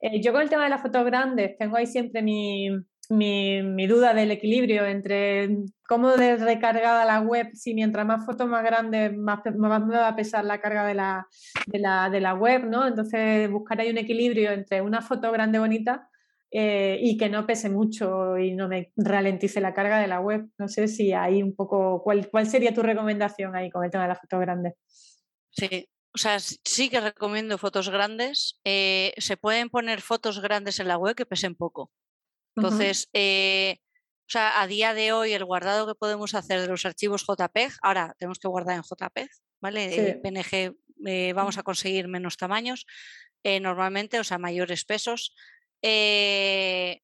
[0.01, 2.69] Eh, yo con el tema de las fotos grandes tengo ahí siempre mi,
[3.11, 5.49] mi, duda del equilibrio entre
[5.87, 10.17] cómo de recargada la web, si mientras más fotos más grandes, más, me va a
[10.17, 11.29] pesar la carga de la,
[11.67, 12.87] de la, web, ¿no?
[12.87, 16.09] Entonces buscar ahí un equilibrio entre una foto grande bonita
[16.51, 20.47] eh, y que no pese mucho y no me ralentice la carga de la web.
[20.59, 24.05] No sé si hay un poco, ¿cuál, cuál sería tu recomendación ahí con el tema
[24.05, 24.75] de las fotos grandes?
[25.51, 28.61] Sí, o sea, sí que recomiendo fotos grandes.
[28.65, 31.91] Eh, se pueden poner fotos grandes en la web que pesen poco.
[32.57, 33.79] Entonces, eh,
[34.21, 37.73] o sea, a día de hoy el guardado que podemos hacer de los archivos JPEG,
[37.83, 39.29] ahora tenemos que guardar en JPEG,
[39.61, 40.21] ¿vale?
[40.23, 42.87] PNG eh, vamos a conseguir menos tamaños,
[43.43, 45.35] eh, normalmente, o sea, mayores pesos.
[45.83, 47.01] si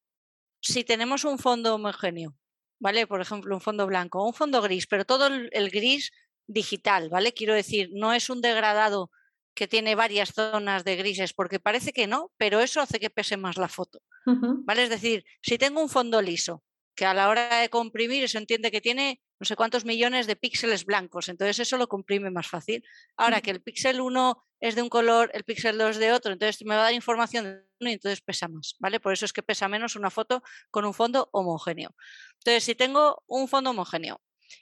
[0.85, 2.35] tenemos un fondo homogéneo,
[2.79, 3.07] ¿vale?
[3.07, 6.13] Por ejemplo, un fondo blanco un fondo gris, pero todo el gris
[6.47, 7.33] digital, ¿vale?
[7.33, 9.11] Quiero decir, no es un degradado
[9.55, 13.37] que tiene varias zonas de grises, porque parece que no, pero eso hace que pese
[13.37, 14.01] más la foto.
[14.27, 14.85] ¿Vale?
[14.85, 16.63] Es decir, si tengo un fondo liso,
[16.95, 20.37] que a la hora de comprimir se entiende que tiene no sé cuántos millones de
[20.37, 22.85] píxeles blancos, entonces eso lo comprime más fácil.
[23.17, 26.63] Ahora que el píxel 1 es de un color, el píxel 2 de otro, entonces
[26.67, 29.01] me va a dar información de uno y entonces pesa más, ¿vale?
[29.01, 31.95] Por eso es que pesa menos una foto con un fondo homogéneo.
[32.35, 34.21] Entonces, si tengo un fondo homogéneo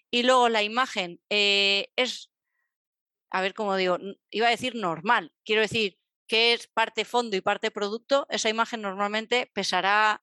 [0.09, 2.31] y luego la imagen eh, es
[3.31, 3.99] a ver cómo digo,
[4.31, 8.83] iba a decir normal, quiero decir que es parte fondo y parte producto, esa imagen
[8.83, 10.23] normalmente pesará,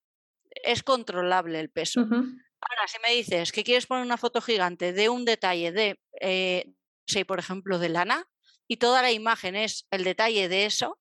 [0.50, 2.02] es controlable el peso.
[2.02, 6.74] Ahora, si me dices que quieres poner una foto gigante de un detalle de, eh,
[7.28, 8.30] por ejemplo, de lana,
[8.68, 11.00] y toda la imagen es el detalle de eso,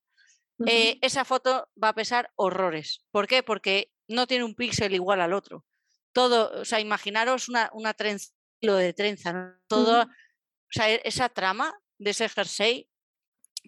[0.66, 3.04] eh, esa foto va a pesar horrores.
[3.10, 3.42] ¿Por qué?
[3.42, 5.64] Porque no tiene un píxel igual al otro.
[6.12, 11.28] Todo, o sea, imaginaros una, una trenza, lo de trenza, todo, o sea, e, esa
[11.28, 12.88] trama de ese jersey,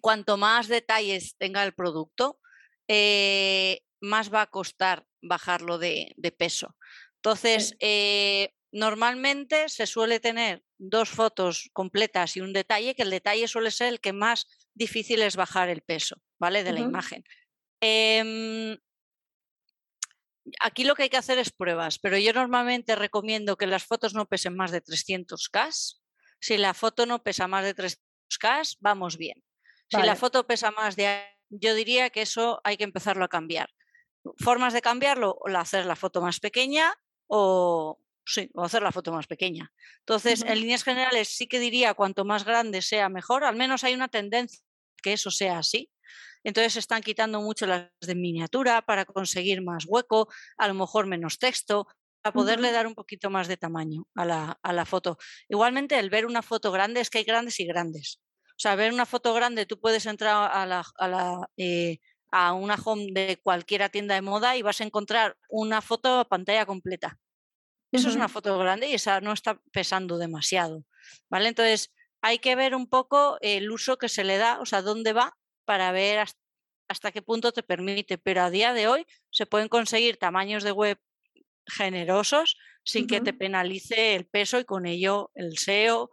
[0.01, 2.39] cuanto más detalles tenga el producto,
[2.87, 6.75] eh, más va a costar bajarlo de, peso.
[7.15, 13.47] Entonces, eh, normalmente se suele tener dos fotos completas y un detalle, que el detalle
[13.47, 16.63] suele ser el que más difícil es bajar el peso, ¿vale?
[16.63, 17.23] De la imagen.
[17.81, 18.77] Em,
[20.59, 24.13] aquí lo que hay que hacer es pruebas, pero yo normalmente recomiendo que las fotos
[24.13, 25.97] no pesen más de 300K.
[26.39, 29.43] Si la foto no pesa más de 300K, vamos bien.
[29.89, 31.23] Si la foto pesa más de...
[31.49, 33.69] Yo diría que eso hay que empezarlo a cambiar.
[34.37, 36.93] Formas de cambiarlo, o hacer la foto más pequeña
[37.27, 39.71] o, sí, o hacer la foto más pequeña.
[39.99, 43.93] Entonces, en líneas generales sí que diría cuanto más grande sea mejor, al menos hay
[43.93, 44.59] una tendencia
[45.01, 45.89] que eso sea así.
[46.43, 51.05] Entonces se están quitando mucho las de miniatura para conseguir más hueco, a lo mejor
[51.05, 51.87] menos texto,
[52.21, 55.17] para poderle dar un poquito más de tamaño a la, a la, foto.
[55.49, 58.21] Igualmente, el ver una foto grande es que hay grandes y grandes.
[58.57, 61.99] O sea, ver una foto grande, tú puedes entrar a, la, a, la, eh,
[62.31, 66.27] a una home de cualquier tienda de moda y vas a encontrar una foto a
[66.27, 67.19] pantalla completa.
[67.91, 70.83] Eso es una foto grande y esa no está pesando demasiado.
[71.29, 71.49] ¿Vale?
[71.49, 75.13] Entonces, hay que ver un poco el uso que se le da, o sea, dónde
[75.13, 76.25] va para ver
[76.89, 78.17] hasta, qué punto te permite.
[78.17, 80.99] Pero a día de hoy se pueden conseguir tamaños de web
[81.67, 86.09] generosos sin que te penalice el peso y con ello el SEO,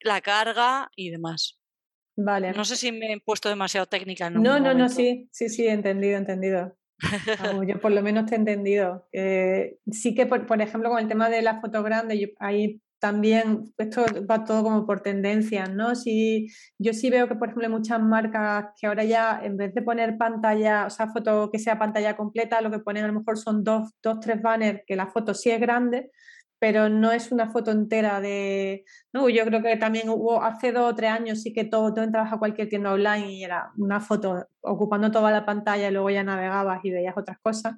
[0.00, 1.60] la carga y demás.
[2.16, 2.52] Vale.
[2.52, 4.28] No sé si me he puesto demasiado técnica.
[4.28, 6.76] no, no, no, sí, sí, sí, entendido, entendido.
[7.66, 9.08] yo por lo menos te he entendido.
[9.12, 14.04] sí que, por, ejemplo, con el tema de la foto grande, yo, ahí también esto
[14.28, 15.94] va todo como por tendencias, ¿no?
[15.94, 19.72] Si, yo sí veo que, por ejemplo, hay muchas marcas que ahora ya, en vez
[19.72, 23.12] de poner pantalla, o sea, foto que sea pantalla completa, lo que ponen a lo
[23.12, 26.10] mejor son dos, dos tres banners, que la foto sí es grande,
[26.58, 28.84] pero no es una foto entera de...
[29.12, 29.28] ¿no?
[29.28, 32.32] Yo creo que también hubo hace dos o tres años sí que todo, tú entrabas
[32.32, 36.24] a cualquier tienda online y era una foto ocupando toda la pantalla y luego ya
[36.24, 37.74] navegabas y veías otras cosas,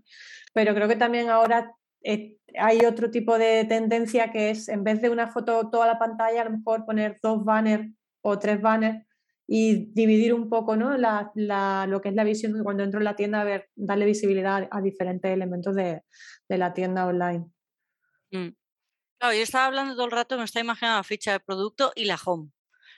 [0.55, 5.03] pero creo que también ahora eh, hay otro tipo de tendencia que es en vez
[5.03, 9.05] de una foto toda la pantalla, a lo mejor poner dos banners o tres banners
[9.47, 10.97] y dividir un poco ¿no?
[10.97, 14.07] la, la, lo que es la visión cuando entro en la tienda, a ver, darle
[14.07, 16.03] visibilidad a diferentes elementos de,
[16.49, 17.47] de la tienda online.
[18.31, 18.60] Mm.
[19.21, 22.07] Claro, yo estaba hablando todo el rato, me está imaginando la ficha de producto y
[22.07, 22.51] la home.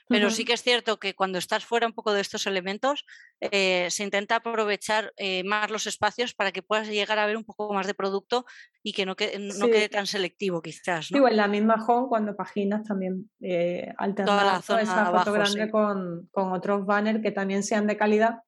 [0.07, 3.05] Pero sí que es cierto que cuando estás fuera un poco de estos elementos,
[3.39, 7.43] eh, se intenta aprovechar eh, más los espacios para que puedas llegar a ver un
[7.43, 8.45] poco más de producto
[8.81, 11.11] y que no, quede, no quede tan selectivo quizás.
[11.11, 11.27] ¿no?
[11.27, 16.85] en la misma home, cuando paginas también eh, alternar esa foto grande con, con otros
[16.85, 18.43] banners que también sean de calidad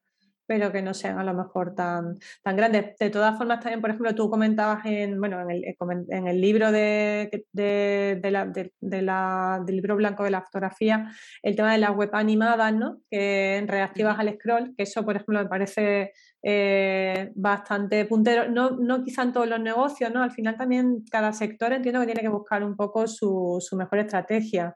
[0.47, 2.95] pero que no sean a lo mejor tan, tan grandes.
[2.99, 5.75] De todas formas, también, por ejemplo, tú comentabas en, bueno, en, el, eh,
[6.09, 11.55] en el libro de, de, la, de, la, del libro blanco de la fotografía, el
[11.55, 12.99] tema de las web animadas, ¿no?
[13.09, 16.11] Que reactivas al scroll, que eso, por ejemplo, me parece
[16.43, 20.21] eh, bastante puntero, no, no quizá en todos los negocios, ¿no?
[20.21, 23.99] Al final también cada sector entiendo que tiene que buscar un poco su, su mejor
[23.99, 24.75] estrategia.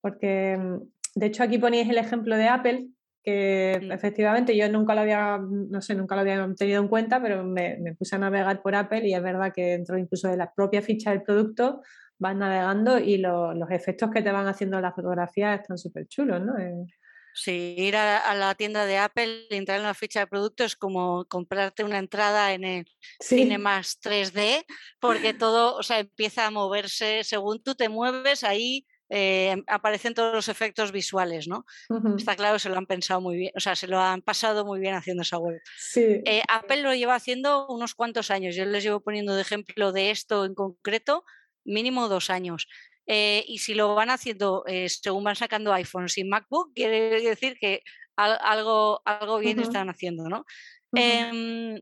[0.00, 0.76] Porque, mm,
[1.16, 2.86] de hecho, aquí ponéis el ejemplo de Apple,
[3.26, 7.42] que efectivamente yo nunca lo había, no sé, nunca lo había tenido en cuenta, pero
[7.42, 10.80] me, puse a navegar por Apple y es verdad que dentro incluso de la propia
[10.80, 11.82] ficha del producto
[12.18, 16.56] vas navegando y los efectos que te van haciendo las fotografías están súper chulos, ¿no?
[16.56, 16.86] Eh,
[17.34, 21.24] sí, ir a, la tienda de Apple, entrar en la ficha de producto es como
[21.24, 22.86] comprarte una entrada en el
[23.18, 24.64] cine más 3D,
[25.00, 30.34] porque todo, o sea, empieza a moverse según tú te mueves ahí eh, aparecen todos
[30.34, 31.64] los efectos visuales, ¿no?
[32.16, 34.80] Está claro, se lo han pensado muy bien, o sea, se lo han pasado muy
[34.80, 35.60] bien haciendo esa web.
[36.24, 40.10] Eh, Apple lo lleva haciendo unos cuantos años, yo les llevo poniendo de ejemplo de
[40.10, 41.24] esto en concreto,
[41.64, 42.66] mínimo dos años.
[43.06, 47.82] Eh, y si lo van haciendo según van sacando iPhones y MacBook, quiere decir que
[48.16, 50.44] algo, algo bien están haciendo, ¿no?
[50.92, 51.78] Em,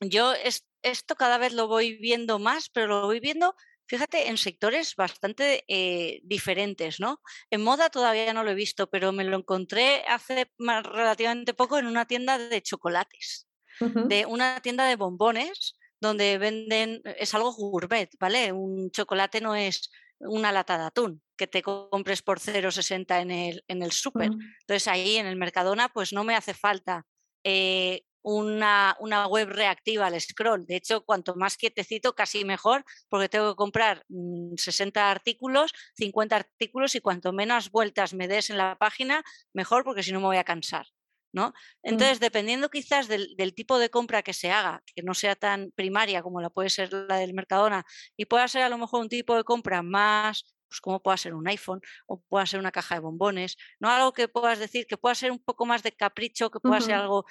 [0.00, 0.34] yo
[0.82, 3.54] esto cada vez lo voy viendo más, pero lo voy viendo
[3.90, 7.20] fíjate, en sectores bastante eh, diferentes, ¿no?
[7.50, 11.86] En moda todavía no lo he visto, pero me lo encontré hace relativamente poco en
[11.86, 13.48] una tienda de chocolates,
[13.80, 18.52] de una tienda de bombones donde venden, es algo gourmet, ¿vale?
[18.52, 23.64] Un chocolate no es una lata de atún que te compres por 0,60 en el,
[23.66, 24.30] en el súper.
[24.60, 27.06] Entonces ahí en el Mercadona pues no me hace falta
[27.42, 30.66] eh, una, una, web reactiva al scroll.
[30.66, 34.04] De hecho, cuanto más quietecito, casi mejor, porque tengo que comprar
[34.56, 39.84] 60 mm, artículos, 50 artículos y cuanto menos vueltas me des en la página, mejor,
[39.84, 40.86] porque si no me voy a cansar.
[41.32, 41.48] ¿no?
[41.48, 41.52] Mm.
[41.90, 45.70] Entonces, dependiendo quizás del, del, tipo de compra que se haga, que no sea tan
[45.74, 47.84] primaria como la puede ser la del Mercadona,
[48.16, 51.34] y pueda ser a lo mejor un tipo de compra más pues como pueda ser
[51.34, 54.96] un iPhone o pueda ser una caja de bombones, no algo que puedas decir que
[54.96, 57.26] pueda ser un poco más de capricho, que pueda ser algo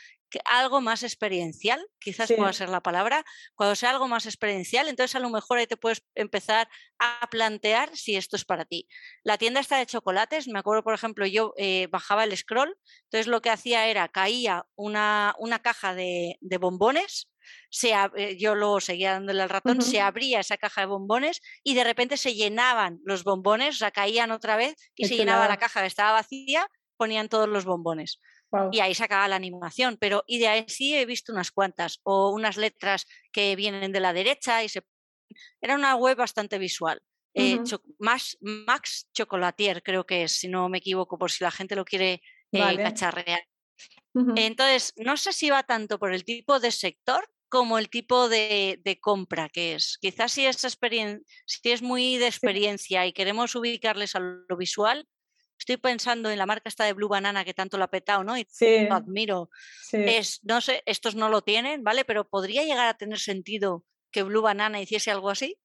[0.45, 3.25] algo más experiencial, quizás pueda ser la palabra,
[3.55, 7.95] cuando sea algo más experiencial, entonces a lo mejor ahí te puedes empezar a plantear
[7.95, 8.87] si esto es para ti.
[9.23, 13.27] La tienda está de chocolates, me acuerdo, por ejemplo, yo eh, bajaba el scroll, entonces
[13.27, 17.29] lo que hacía era, caía una, una caja de, de bombones,
[17.69, 21.73] se, eh, yo luego seguía dándole al ratón, se abría esa caja de bombones y
[21.73, 25.57] de repente se llenaban los bombones, o sea, caían otra vez y se llenaba la
[25.57, 28.19] caja que estaba vacía, ponían todos los bombones.
[28.71, 31.99] Y ahí se acaba la animación, pero y de ahí sí he visto unas cuantas,
[32.03, 34.81] o unas letras que vienen de la derecha y se...
[35.61, 36.99] Era una web bastante visual.
[37.35, 37.59] Eh,
[37.99, 42.21] Max Chocolatier creo que es, si no me equivoco, por si la gente lo quiere
[42.51, 43.43] eh, cacharrear.
[44.35, 48.99] Entonces, no sé si va tanto por el tipo de sector como el tipo de,
[49.01, 49.97] compra que es.
[49.99, 50.57] Quizás si es,
[51.45, 55.07] si es muy de experiencia y queremos ubicarles a lo visual,
[55.57, 58.37] estoy pensando en la marca esta de Blue Banana que tanto lo ha petado, ¿no?
[58.37, 58.47] Y
[58.87, 59.49] lo admiro.
[59.91, 62.05] Es, no sé, estos no lo tienen, ¿vale?
[62.05, 65.57] Pero ¿podría llegar a tener sentido que Blue Banana hiciese algo así?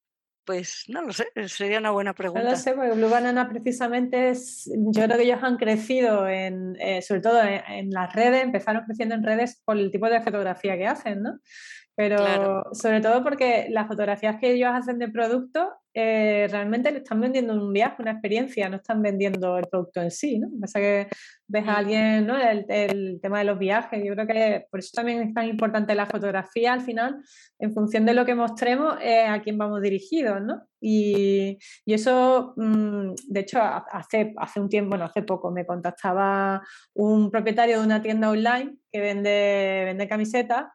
[0.45, 2.43] Pues no lo sé, sería una buena pregunta.
[2.43, 6.75] No lo sé, porque Blue Banana precisamente es, yo creo que ellos han crecido, en,
[6.79, 10.77] eh, sobre todo en, las redes, empezaron creciendo en redes por el tipo de fotografía
[10.77, 11.39] que hacen, ¿no?
[11.95, 17.21] Pero sobre todo porque las fotografías que ellos hacen de producto eh, realmente le están
[17.21, 20.49] vendiendo un viaje, una experiencia, no están vendiendo el producto en sí, ¿no?
[20.59, 21.07] Pasa que
[21.47, 22.37] ves a alguien, ¿no?
[22.37, 26.05] El, tema de los viajes, yo creo que por eso también es tan importante la
[26.05, 27.23] fotografía al final,
[27.59, 30.63] en función de lo que mostremos, a quién vamos dirigidos, ¿no?
[30.81, 36.61] Y, eso, mm, de hecho, hace, hace un tiempo, bueno, hace poco me contactaba
[36.93, 40.65] un propietario de una tienda online que vende, vende camisetas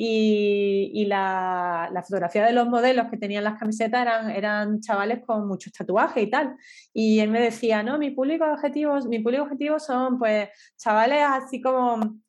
[0.00, 5.72] y, la, fotografía de los modelos que tenían las camisetas eran, eran chavales con muchos
[5.72, 6.54] tatuajes y tal.
[6.92, 11.60] Y él me decía, no, mi público objetivo, mi público objetivo son pues chavales así
[11.60, 12.20] como,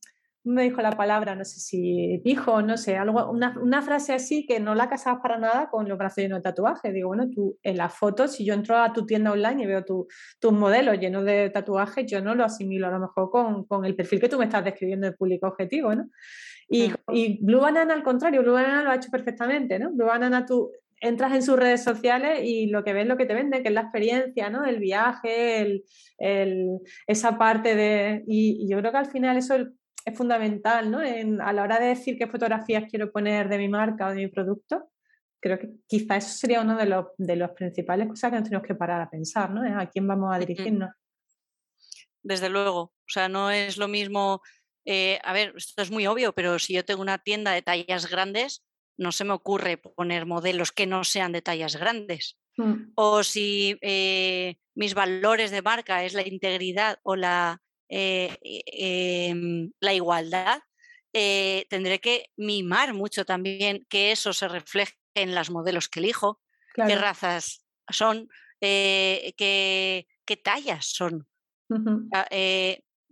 [0.44, 4.60] me dijo la palabra, no sé si dijo, no sé, algo, una, frase así que
[4.60, 6.92] no la casabas para nada con los brazos llenos de tatuajes.
[6.92, 9.86] Digo, bueno, tú en la foto, si yo entro a tu tienda online y veo
[9.86, 10.08] tus
[10.40, 13.96] tu modelos llenos de tatuajes, yo no lo asimilo a lo mejor con, con el
[13.96, 16.10] perfil que tú me estás describiendo de público objetivo, ¿no?
[16.70, 19.92] Y, Blue Banana, al contrario, Blue Banana lo ha hecho perfectamente, ¿no?
[19.92, 23.34] Blue Banana tú entras en sus redes sociales y lo que ves lo que te
[23.34, 24.66] vende, que es la experiencia, ¿no?
[24.66, 25.84] El viaje,
[27.08, 28.24] esa parte de...
[28.28, 31.00] Y, yo creo que al final eso es fundamental, ¿no?
[31.00, 34.28] a la hora de decir qué fotografías quiero poner de mi marca o de mi
[34.28, 34.90] producto,
[35.40, 38.68] creo que quizá eso sería uno de los, de los principales cosas que nos tenemos
[38.68, 39.62] que parar a pensar, ¿no?
[39.80, 40.90] A quién vamos a dirigirnos.
[42.22, 44.42] Desde luego, o sea, no es lo mismo
[44.86, 48.10] eh, a ver, esto es muy obvio, pero si yo tengo una tienda de tallas
[48.10, 48.64] grandes,
[48.98, 52.38] no se me ocurre poner modelos que no sean de tallas grandes.
[52.58, 52.92] Mm.
[52.96, 59.94] O si eh, mis valores de marca es la integridad o la, eh, em, la
[59.94, 60.60] igualdad,
[61.12, 66.40] tendré que mimar mucho también que eso se refleje en los modelos que elijo,
[66.76, 68.28] qué razas son,
[68.60, 70.06] qué,
[70.44, 71.28] tallas son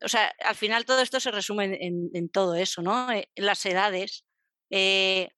[0.03, 3.12] o sea, al final todo esto se resume en, todo eso, ¿no?
[3.12, 4.25] En eh, las edades.
[4.69, 5.29] Eh,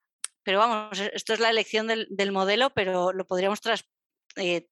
[0.44, 3.86] pero vamos, e, esto es la elección del, modelo, pero lo podríamos tras,
[4.36, 4.68] eh,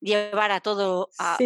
[0.00, 1.38] llevar a todo, a,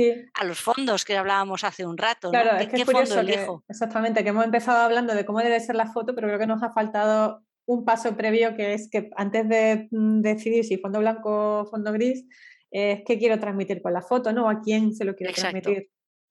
[0.44, 2.30] los fondos que hablábamos hace un rato.
[2.30, 3.64] Claro, es que qué fondo elijo?
[3.68, 6.62] exactamente, que hemos empezado hablando de cómo debe ser la foto, pero creo que nos
[6.62, 11.60] ha faltado un paso previo que es que antes de mm, decidir si fondo blanco
[11.60, 12.24] o fondo gris,
[12.70, 14.48] es qué quiero transmitir con la foto, ¿no?
[14.48, 15.90] A quién se lo quiero transmitir.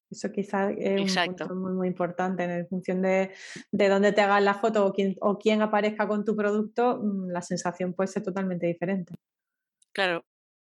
[0.10, 3.32] Eso quizás es un punto muy, muy importante en función de,
[3.72, 7.30] de dónde te hagas la foto o quién, o quién aparezca con tu producto, mm,
[7.30, 9.14] la sensación puede ser totalmente diferente.
[9.92, 10.26] Claro.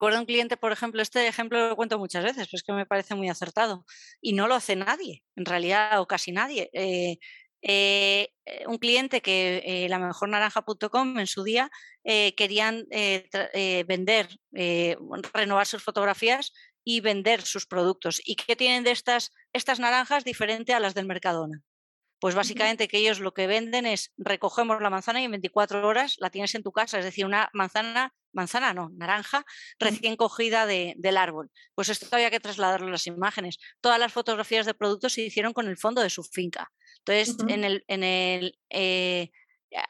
[0.03, 2.87] Recuerdo un cliente, por ejemplo, este ejemplo lo cuento muchas veces, pero es que me
[2.87, 3.87] parece muy acertado.
[4.21, 6.71] Y no lo hace nadie, en realidad, o casi nadie.
[6.73, 7.19] Eh,
[7.63, 11.71] eh, un cliente que eh, la mejor naranja.com en su día
[12.03, 12.85] querían
[13.87, 14.29] vender,
[15.33, 16.53] renovar sus fotografías
[16.85, 18.21] y vender sus productos.
[18.25, 21.63] ¿Y qué tienen de estas, estas naranjas diferente a las del Mercadona?
[22.23, 26.15] Pues básicamente que ellos lo que venden es recogemos la manzana y en 24 horas
[26.19, 29.45] la tienes en tu casa, es decir, una manzana, manzana no, naranja
[29.81, 31.51] recién cogida del árbol.
[31.75, 33.59] Pues esto había que trasladarlo a las imágenes.
[33.81, 36.71] Todas las fotografías de productos se hicieron con el fondo de su finca.
[36.99, 39.31] Entonces, en el, en el, eh,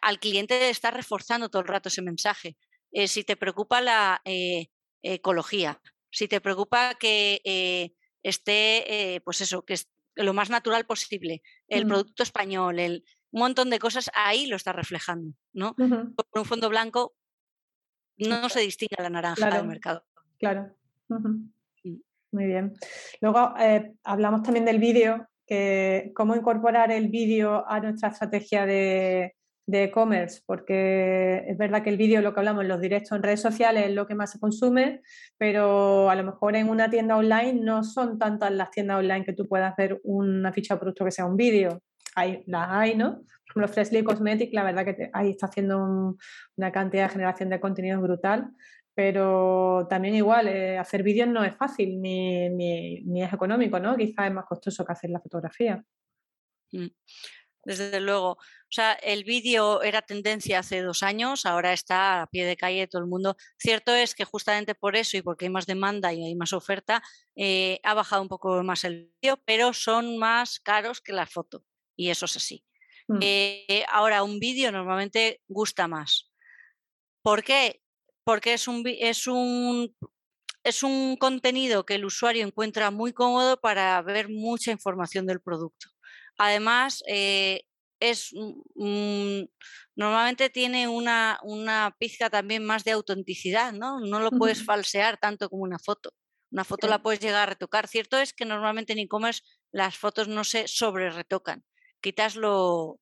[0.01, 2.57] al cliente está reforzando todo el rato ese mensaje.
[2.93, 4.69] Eh, si te preocupa la eh,
[5.03, 5.83] ecología,
[6.13, 11.43] si te preocupa que eh, esté, eh, pues eso, que es lo más natural posible,
[11.69, 15.75] el producto español, el, un montón de cosas, ahí lo está reflejando, ¿no?
[15.75, 17.15] Con un fondo blanco
[18.19, 20.05] no se distingue la naranja del mercado.
[20.39, 20.77] Claro.
[21.09, 22.75] Muy bien.
[23.21, 29.35] Luego eh, hablamos también del vídeo, que cómo incorporar el vídeo a nuestra estrategia de
[29.75, 33.87] e-commerce, porque es verdad que el vídeo, lo que hablamos, los directos en redes sociales
[33.87, 35.03] es lo que más se consume,
[35.39, 39.33] pero a lo mejor en una tienda online no son tantas las tiendas online que
[39.33, 41.83] tú puedas ver una ficha de producto que sea un vídeo.
[42.15, 43.23] Hay, las hay, ¿no?
[43.55, 46.17] Por Freshly Cosmetics, la verdad que ahí está haciendo
[46.57, 48.51] una cantidad de generación de contenido brutal,
[48.95, 53.97] pero también igual, eh, hacer vídeos no es fácil ni, ni, es económico, ¿no?
[53.97, 55.83] Quizás es más costoso que hacer la fotografía.
[56.73, 56.87] Mm,
[57.65, 58.33] desde luego.
[58.33, 62.87] O sea, el vídeo era tendencia hace dos años, ahora está a pie de calle
[62.87, 63.37] todo el mundo.
[63.59, 67.03] Cierto es que justamente por eso y porque hay más demanda y hay más oferta,
[67.37, 71.65] eh, ha bajado un poco más el vídeo, pero son más caros que la foto.
[71.97, 72.65] Y eso es así.
[73.09, 73.19] Mm.
[73.21, 76.31] Eh, ahora, un vídeo normalmente gusta más.
[77.23, 77.83] ¿Por qué?
[78.25, 79.95] porque es un, es un,
[80.65, 85.89] es un contenido que el usuario encuentra muy cómodo para ver mucha información del producto.
[86.43, 87.63] Además, eh,
[88.01, 88.35] es
[89.95, 94.01] normalmente tiene una, una, pizca también más de autenticidad, ¿no?
[94.01, 96.13] No lo puedes falsear tanto como una foto.
[96.51, 97.87] Una foto la puedes llegar a retocar.
[97.87, 101.65] Cierto es que normalmente en e-commerce las fotos no se sobre retocan
[102.03, 102.99] quitas lo,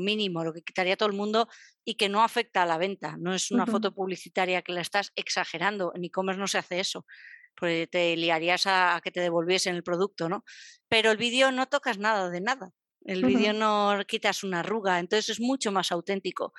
[0.00, 1.48] mínimo, lo que quitaría todo el mundo
[1.84, 3.16] y que no afecta a la venta.
[3.18, 5.92] No es una foto publicitaria que la estás exagerando.
[5.94, 7.04] En e-commerce no se hace eso,
[7.54, 10.44] porque te liarías a, que te devolviesen el producto, ¿no?
[10.88, 12.70] Pero el vídeo no tocas nada de nada.
[13.08, 16.52] El vídeo no quitas una arruga, entonces es mucho más auténtico.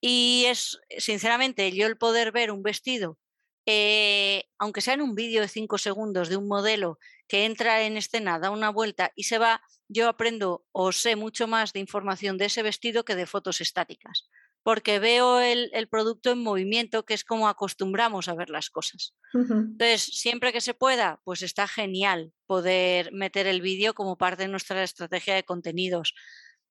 [0.00, 3.18] Y es, sinceramente, yo el poder ver un vestido
[3.66, 6.98] eh, aunque sea en un vídeo de cinco segundos de un modelo
[7.28, 11.46] que entra en escena, da una vuelta y se va, yo aprendo o sé mucho
[11.46, 14.28] más de información de ese vestido que de fotos estáticas,
[14.64, 19.14] porque veo el, producto en movimiento, que es como acostumbramos a ver las cosas.
[19.34, 24.48] Entonces, siempre que se pueda, pues está genial poder meter el vídeo como parte de
[24.48, 26.14] nuestra estrategia de contenidos.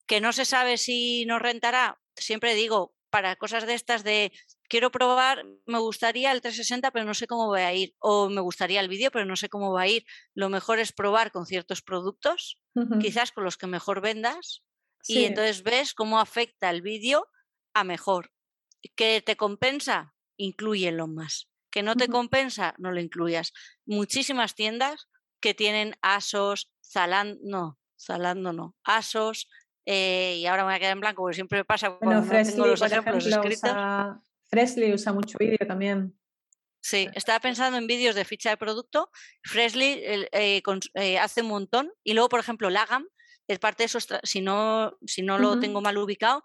[0.06, 4.32] Que no se sabe si nos rentará, siempre digo, para cosas de estas de
[4.68, 8.40] quiero probar, me gustaría el 360, pero no sé cómo va a ir, o me
[8.40, 10.04] gustaría el vídeo, pero no sé cómo va a ir.
[10.34, 12.60] Lo mejor es probar con ciertos productos,
[13.00, 14.64] quizás con los que mejor vendas,
[15.06, 17.28] y entonces ves cómo afecta el vídeo
[17.74, 18.30] a mejor.
[18.96, 20.14] ¿Que te compensa?
[20.36, 21.50] Inclúyelo más.
[21.70, 22.74] ¿Que no te compensa?
[22.78, 23.52] No lo incluyas.
[23.84, 25.08] Muchísimas tiendas
[25.40, 29.48] que tienen ASOS, Zalando, no, Zalando no, ASOS,
[29.86, 32.42] eh, y ahora me voy a quedar en blanco porque siempre me pasa cuando no
[32.42, 33.76] tengo los ejemplos escritos.
[34.48, 36.18] Freshly usa mucho vídeo también.
[36.80, 39.10] Sí, estaba pensando en vídeos de ficha de producto.
[39.42, 40.02] Freshly
[40.32, 40.62] eh,
[40.94, 41.92] eh, hace un montón.
[42.04, 43.06] Y luego, por ejemplo, Lagam,
[43.48, 46.42] es parte de su si no, si no lo tengo mal ubicado,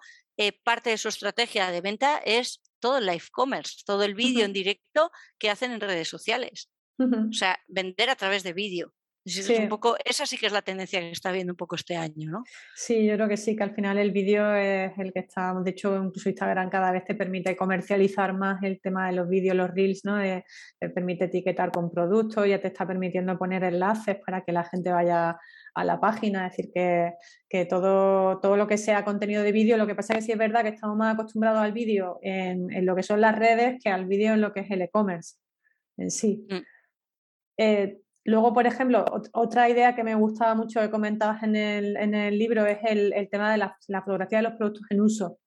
[0.63, 4.53] parte de su estrategia de venta es todo el live commerce, todo el vídeo en
[4.53, 6.69] directo que hacen en redes sociales.
[6.97, 8.93] O sea, vender a través de vídeo.
[9.25, 9.53] Sí.
[9.55, 12.31] un poco, esa sí que es la tendencia que está viendo un poco este año,
[12.31, 12.43] ¿no?
[12.73, 15.69] Sí, yo creo que sí, que al final el vídeo es el que está, de
[15.69, 19.69] hecho, incluso Instagram cada vez te permite comercializar más el tema de los vídeos, los
[19.71, 20.17] reels, ¿no?
[20.17, 24.91] te permite etiquetar con productos, ya te está permitiendo poner enlaces para que la gente
[24.91, 25.37] vaya
[25.73, 29.87] a la página, es decir, que, todo, todo lo que sea contenido de vídeo, lo
[29.87, 32.95] que pasa es que sí es verdad que estamos más acostumbrados al vídeo en, lo
[32.95, 35.35] que son las redes que al vídeo en lo que es el e-commerce
[35.97, 36.45] en sí.
[36.49, 36.61] Mm.
[37.57, 42.65] Eh, Luego, por ejemplo, otra idea que me gustaba mucho que comentabas en el, libro
[42.67, 45.39] es el, tema de la, fotografía de los productos en uso.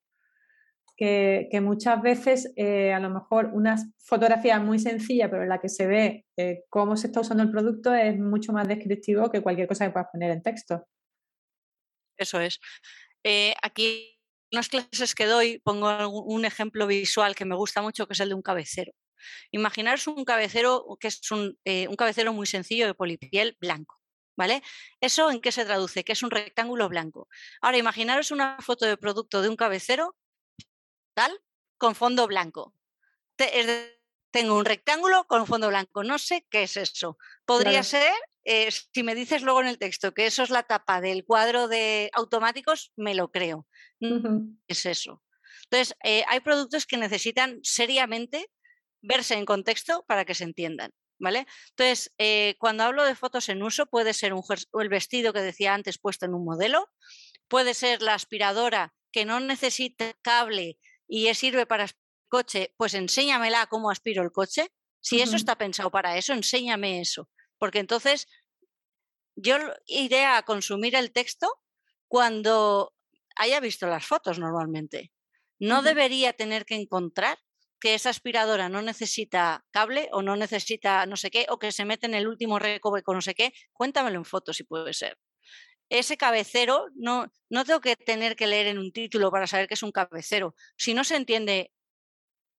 [0.97, 5.68] Que, muchas veces eh, a lo mejor una fotografía muy sencilla, pero en la que
[5.68, 9.66] se ve eh, cómo se está usando el producto, es mucho más descriptivo que cualquier
[9.66, 10.86] cosa que puedas poner en texto.
[12.16, 12.61] Eso es.
[13.24, 14.18] Eh, aquí
[14.51, 18.20] en las clases que doy pongo un ejemplo visual que me gusta mucho, que es
[18.20, 18.93] el de un cabecero.
[19.51, 21.20] Imaginaros un cabecero que es
[21.64, 23.99] eh, un, cabecero muy sencillo de polipiel blanco.
[24.34, 24.62] ¿Vale?
[25.01, 26.05] ¿Eso en qué se traduce?
[26.05, 27.28] Que es un rectángulo blanco.
[27.61, 30.16] Ahora, imaginaros una foto de producto de un cabecero
[31.78, 32.74] con fondo blanco.
[34.30, 36.04] tengo un rectángulo con fondo blanco.
[36.04, 37.18] No sé qué es eso.
[37.44, 38.12] Podría ser,
[38.44, 41.68] eh, si me dices luego en el texto que eso es la tapa del cuadro
[41.68, 43.66] de automáticos, me lo creo.
[44.68, 45.22] Es eso.
[45.64, 48.50] Entonces, eh, hay productos que necesitan seriamente
[49.00, 50.92] verse en contexto para que se entiendan.
[51.18, 51.46] ¿Vale?
[51.70, 54.42] Entonces, eh, cuando hablo de fotos en uso, puede ser un,
[54.80, 56.90] el vestido que decía antes puesto en un modelo,
[57.46, 61.86] puede ser la aspiradora que no necesita cable y sirve para
[62.28, 64.72] coche, pues enséñamela cómo aspiro el coche.
[65.00, 67.28] Si eso está pensado para eso, enséñame eso.
[67.59, 68.26] Porque entonces
[69.36, 71.48] yo iré a consumir el texto
[72.09, 72.94] cuando
[73.36, 75.12] haya visto las fotos normalmente.
[75.59, 77.38] No debería tener que encontrar
[77.80, 81.84] que esa aspiradora no necesita cable o no necesita no sé qué, o que se
[81.84, 85.18] mete en el último recoveco no sé qué, cuéntamelo en fotos si puede ser.
[85.99, 89.74] Ese cabecero no, no tengo que tener que leer en un título para saber que
[89.74, 90.55] es un cabecero.
[90.76, 91.70] Si no se entiende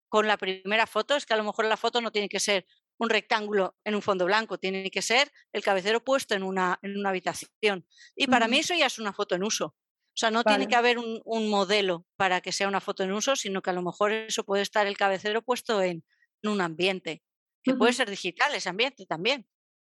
[0.08, 2.68] con la primera foto, es que a lo mejor la foto no tiene que ser
[3.00, 6.96] un rectángulo en un fondo blanco, tiene que ser el cabecero puesto en una, en
[6.96, 7.88] una habitación.
[8.16, 9.66] Y para mí eso ya es una foto en uso.
[9.66, 13.36] O sea, no tiene que haber un, modelo para que sea una foto en uso,
[13.36, 16.04] sino que a lo mejor eso puede estar el cabecero puesto en,
[16.44, 17.24] un ambiente,
[17.64, 19.48] que puede ser digital ese ambiente también.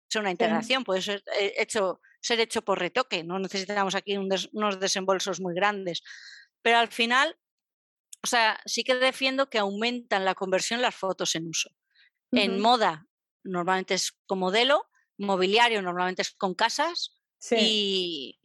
[0.10, 4.80] Es una integración, puede ser eh, hecho ser hecho por retoque, no necesitamos aquí unos
[4.80, 6.02] desembolsos muy grandes.
[6.62, 7.38] Pero al final,
[8.24, 11.70] o sea, sí que defiendo que aumentan la conversión las fotos en uso.
[12.32, 13.08] En moda,
[13.44, 17.18] normalmente es con modelo, mobiliario normalmente es con casas
[17.52, 18.40] y,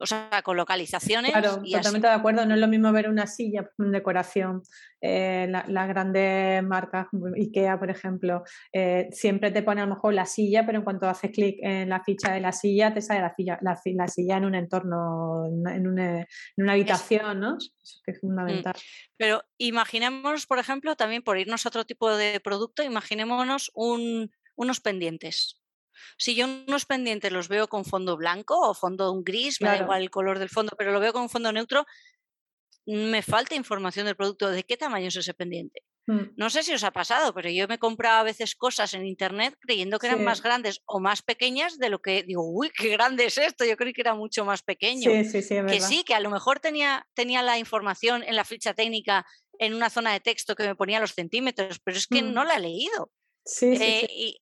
[0.00, 1.30] o sea, con localizaciones.
[1.30, 2.46] Claro, totalmente de acuerdo.
[2.46, 4.62] No es lo mismo ver una silla en decoración.
[5.02, 8.42] Eh, las grandes marcas, IKEA, por ejemplo,
[8.72, 11.90] eh, siempre te pone a lo mejor la silla, pero en cuanto haces clic en
[11.90, 15.86] la ficha de la silla, te sale la silla, la, silla en un entorno, en
[15.86, 16.26] una, en
[16.56, 17.58] una habitación, ¿no?
[17.58, 18.20] Eso es mm.
[18.20, 18.74] fundamental.
[19.18, 24.80] Pero imaginémonos, por ejemplo, también por irnos a otro tipo de producto, imaginémonos un, unos
[24.80, 25.59] pendientes.
[26.16, 30.02] Si yo unos pendientes los veo con fondo blanco o fondo gris, me da igual
[30.02, 31.86] el color del fondo, pero lo veo con fondo neutro,
[32.86, 35.82] me falta información del producto, de qué tamaño es ese pendiente.
[36.06, 36.32] Mm.
[36.36, 39.54] No sé si os ha pasado, pero yo me comprado a veces cosas en internet
[39.60, 43.26] creyendo que eran más grandes o más pequeñas de lo que digo, uy, qué grande
[43.26, 45.10] es esto, yo creí que era mucho más pequeño.
[45.10, 48.44] Sí, sí, sí, que sí, que a lo mejor tenía, tenía la información en la
[48.44, 49.26] ficha técnica
[49.58, 52.32] en una zona de texto que me ponía los centímetros, pero es que mm.
[52.32, 53.12] no la he leído.
[53.44, 54.36] Sí, sí, eh,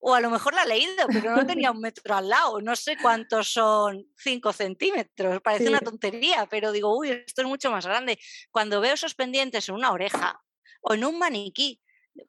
[0.00, 2.60] o a lo mejor la he leído, pero no tenía un metro al lado.
[2.60, 5.40] No sé cuántos son cinco centímetros.
[5.42, 8.18] Parece una tontería, pero digo, uy, esto es mucho más grande.
[8.50, 10.40] Cuando veo esos pendientes en una oreja
[10.80, 11.80] o en un maniquí,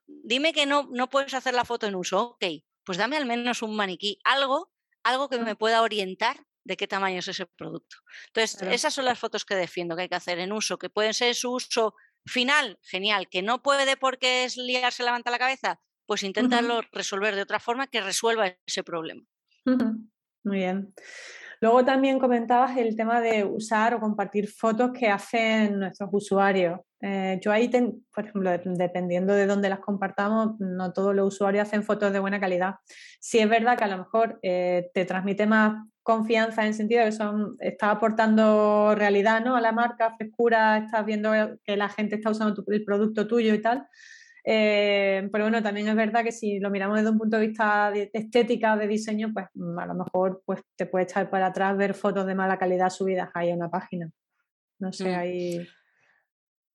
[0.08, 2.22] dime que no, no puedes hacer la foto en uso.
[2.22, 2.46] Ok,
[2.84, 4.72] pues dame al menos un maniquí, algo,
[5.04, 7.98] algo que me pueda orientar de qué tamaño es ese producto.
[8.28, 11.14] Entonces, esas son las fotos que defiendo que hay que hacer en uso, que pueden
[11.14, 11.96] ser su uso
[12.26, 15.80] final, genial, que no puede porque es liarse levanta la cabeza,
[16.10, 19.22] pues intentarlo resolver de otra forma que resuelva ese problema.
[20.44, 20.92] Muy bien.
[21.62, 26.80] Luego también comentabas el tema de usar o compartir fotos que hacen nuestros usuarios.
[27.00, 31.84] Eh, yo ahí, por ejemplo, dependiendo de dónde las compartamos, no todos los usuarios hacen
[31.84, 32.78] fotos de buena calidad.
[33.20, 37.02] Si es verdad que a lo mejor eh, te transmite más confianza en el sentido
[37.02, 39.56] de que son, está aportando realidad ¿no?
[39.56, 41.34] a la marca, frescura, estás viendo
[41.64, 43.86] que la gente está usando el producto tuyo y tal,
[44.44, 47.92] eh, pero bueno, también es verdad que si lo miramos desde un punto de vista
[47.92, 51.78] de estética, de diseño, pues mm, a lo mejor pues, te puede echar para atrás
[51.78, 54.10] ver fotos de mala calidad subidas ahí en una página.
[54.80, 55.20] No sé, mm.
[55.20, 55.68] ahí.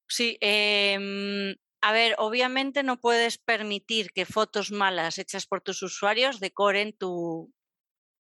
[0.07, 6.41] Sí, em, a ver, obviamente no puedes permitir que fotos malas hechas por tus usuarios
[6.41, 7.53] decoren tu,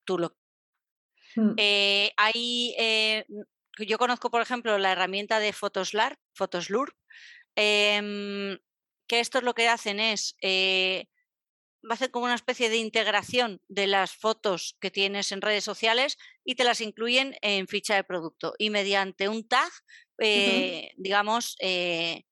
[0.05, 0.38] tu local.
[1.36, 1.55] Mm.
[1.59, 3.24] Eh, eh,
[3.78, 6.97] yo conozco, por ejemplo, la herramienta de Photoslar, Photoslur,
[7.57, 8.59] eh,
[9.07, 11.07] que esto lo que hacen es, eh,
[11.85, 15.65] va a hacer como una especie de integración de las fotos que tienes en redes
[15.65, 18.55] sociales y te las incluyen en ficha de producto.
[18.59, 19.71] Y mediante un tag,
[20.19, 22.25] eh, digamos, eh,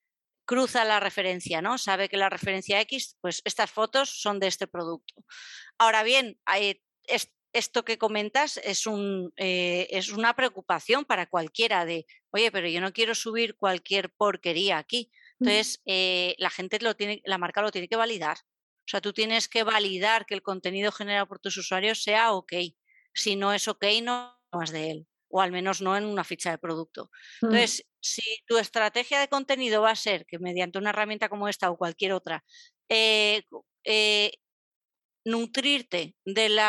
[0.47, 1.77] cruza la referencia, ¿no?
[1.77, 5.15] Sabe que la referencia X, pues estas fotos son de este producto.
[5.79, 6.39] Ahora bien,
[7.53, 12.93] esto que comentas es, un, es una preocupación para cualquiera de, oye, pero yo no
[12.93, 15.11] quiero subir cualquier porquería aquí.
[15.43, 18.39] Entonces, eh, la gente lo tiene, la marca lo tiene que validar.
[18.39, 22.53] O sea, tú tienes que validar que el contenido generado por tus usuarios sea ok.
[23.15, 25.07] Si no es ok, no más de él.
[25.29, 27.11] O al menos no en una ficha de producto.
[27.41, 27.47] Mm.
[27.47, 31.71] Entonces, si tu estrategia de contenido va a ser que mediante una herramienta como esta
[31.71, 32.45] o cualquier otra,
[32.89, 33.43] eh,
[33.85, 34.33] eh,
[35.25, 36.61] nutrirte de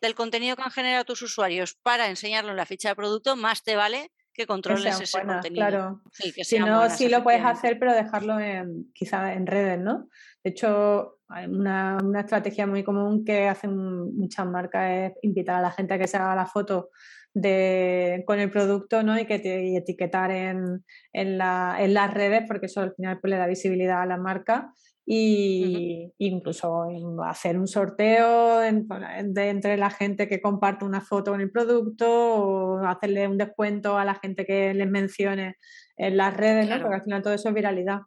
[0.00, 3.62] del contenido que han generado tus usuarios para enseñarlo en la ficha de producto, más
[3.62, 5.66] te vale que controles ese contenido.
[5.66, 6.02] Claro.
[6.10, 10.08] si no, sí lo puedes hacer, pero dejarlo en, quizá en redes, ¿no?
[10.42, 13.76] De hecho, hay una, estrategia muy común que hacen
[14.16, 16.90] muchas marcas es invitar a la gente a que se haga la foto
[17.32, 19.18] de, con el producto ¿no?
[19.18, 23.30] y que te etiquetar en, en, la, en, las redes porque eso al final pues,
[23.30, 24.72] le da visibilidad a la marca
[25.06, 26.86] y incluso
[27.24, 32.78] hacer un sorteo de, entre la gente que comparte una foto con el producto o
[32.86, 35.56] hacerle un descuento a la gente que les mencione
[35.96, 36.80] en las redes, ¿no?
[36.80, 38.00] porque al final todo eso es viralidad.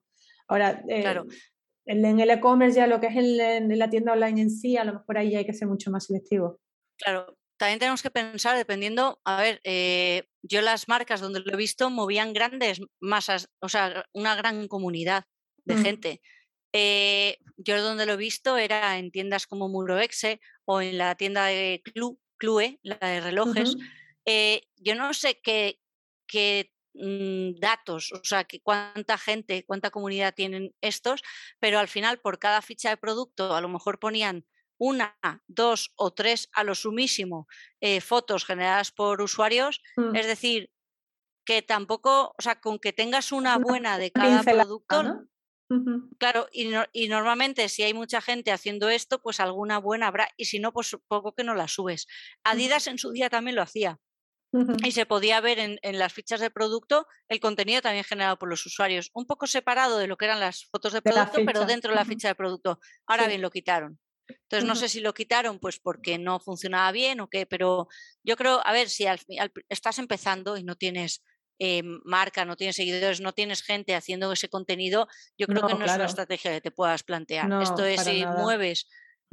[0.48, 1.04] Ahora, eh,
[1.86, 4.94] en el e-commerce ya lo que es en la tienda online en sí, a lo
[4.94, 6.60] mejor ahí hay que ser mucho más selectivo.
[6.98, 11.58] Claro, también tenemos que pensar, dependiendo, a ver, eh, yo las marcas donde lo he
[11.58, 15.26] visto movían grandes masas, o sea, una gran comunidad
[15.66, 15.84] de mm.
[15.84, 16.22] gente.
[16.80, 21.46] Eh, yo donde lo he visto era en tiendas como Muroexe o en la tienda
[21.46, 21.82] de
[22.38, 23.76] Clue, la de relojes.
[24.26, 25.80] Eh, yo no sé qué,
[26.28, 31.24] qué mm, datos, o sea, que cuánta gente, cuánta comunidad tienen estos,
[31.58, 34.46] pero al final por cada ficha de producto a lo mejor ponían
[34.78, 35.18] una,
[35.48, 37.48] dos o tres a lo sumísimo
[37.82, 40.16] eh, fotos generadas por usuarios, Mm.
[40.16, 40.70] es decir,
[41.44, 45.28] que tampoco, o sea, con que tengas una buena de cada pincelada, producto, ¿no?
[46.20, 50.30] Claro, y, no- y normalmente si hay mucha gente haciendo esto, pues alguna buena habrá,
[50.38, 52.08] y si no, pues poco que no la subes.
[52.44, 54.00] Adidas en su día también lo hacía
[54.84, 58.50] y se podía ver en, en las fichas de producto el contenido también generado por
[58.50, 61.92] los usuarios, un poco separado de lo que eran las fotos de producto, pero dentro
[61.92, 62.80] de la ficha de producto.
[63.08, 63.30] Ahora Sí.
[63.30, 64.00] bien, lo quitaron.
[64.30, 67.88] Entonces, no sé si lo quitaron pues porque no funcionaba bien o qué, pero
[68.24, 71.24] yo creo, a ver, si al al estás empezando y no tienes
[71.60, 75.86] eh, marca, no tienes seguidores, no tienes gente haciendo ese contenido, yo creo que No,
[75.86, 77.52] es una estrategia que te puedas plantear.
[77.62, 78.42] Esto es si nada.
[78.42, 78.88] mueves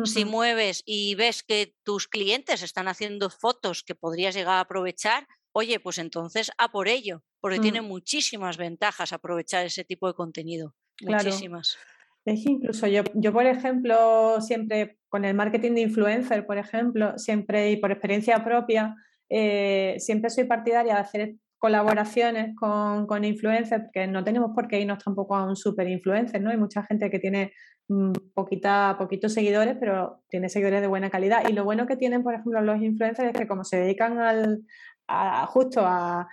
[0.05, 5.29] si mueves y ves que tus clientes están haciendo fotos que podrías llegar a aprovechar,
[5.53, 7.87] oye, pues entonces a por ello, porque tiene Mm.
[7.87, 10.75] muchísimas ventajas aprovechar ese tipo de contenido.
[10.97, 11.25] Claro.
[11.25, 11.77] Muchísimas.
[12.25, 17.17] Es que incluso yo, yo, por ejemplo, siempre con el marketing de influencer, por ejemplo,
[17.19, 18.97] siempre y por experiencia propia,
[19.29, 24.81] eh, siempre soy partidaria de hacer colaboraciones con, con influencers, porque no tenemos por qué
[24.81, 26.51] irnos tampoco a un super influencer, ¿no?
[26.51, 27.53] Hay mucha gente que tiene
[27.89, 31.49] mm, poquita, poquitos seguidores, pero tiene seguidores de buena calidad.
[31.49, 34.61] Y lo bueno que tienen, por ejemplo, los influencers es que como se dedican al,
[35.09, 36.29] a, justo a,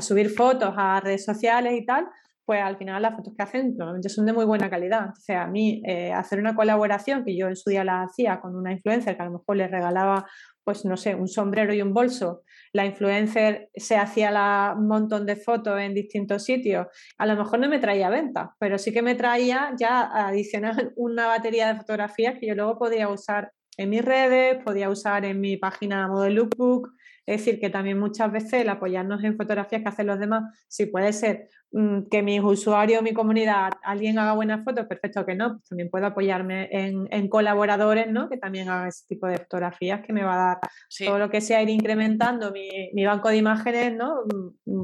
[0.00, 2.08] subir fotos a redes sociales y tal,
[2.44, 5.00] pues al final las fotos que hacen normalmente son de muy buena calidad.
[5.06, 8.56] Entonces, a mí eh, hacer una colaboración que yo en su día la hacía con
[8.56, 10.26] una influencer que a lo mejor les regalaba,
[10.64, 12.42] pues no sé, un sombrero y un bolso,
[12.72, 16.86] la influencer se hacía un montón de fotos en distintos sitios,
[17.18, 21.26] a lo mejor no me traía ventas, pero sí que me traía ya adicional una
[21.26, 25.56] batería de fotografías que yo luego podía usar en mis redes, podía usar en mi
[25.56, 26.92] página Model Lookbook,
[27.26, 30.86] es decir, que también muchas veces el apoyarnos en fotografías que hacen los demás, si
[30.86, 35.52] puede ser mmm, que mis usuarios, mi comunidad, alguien haga buenas fotos, perfecto que no,
[35.52, 38.28] pues también puedo apoyarme en, en, colaboradores, ¿no?
[38.28, 40.58] Que también hagan ese tipo de fotografías que me va a dar
[40.88, 41.06] sí.
[41.06, 44.24] todo lo que sea ir incrementando mi, mi, banco de imágenes, ¿no?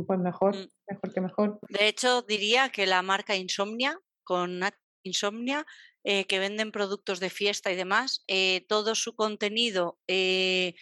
[0.07, 0.68] Pues mejor, mm.
[0.89, 1.59] mejor que mejor.
[1.68, 4.61] De hecho, diría que la marca Insomnia, con
[5.03, 5.66] Insomnia,
[6.05, 10.74] eh, que venden productos de fiesta y demás, eh, todo su contenido eh,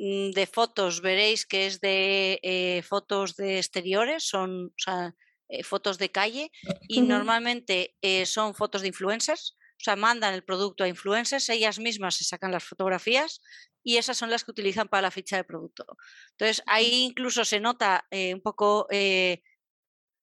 [0.00, 5.14] de fotos veréis que es de eh, fotos de exteriores, son o sea,
[5.48, 6.50] eh, fotos de calle
[6.88, 7.08] y uh -huh.
[7.08, 12.14] normalmente eh, son fotos de influencers, o sea, mandan el producto a influencers, ellas mismas
[12.16, 13.40] se sacan las fotografías
[13.84, 15.84] y esas son las que utilizan para la ficha de producto.
[16.32, 18.86] Entonces, ahí incluso se nota un poco,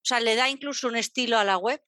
[0.02, 1.80] o sea, le da incluso un estilo a la web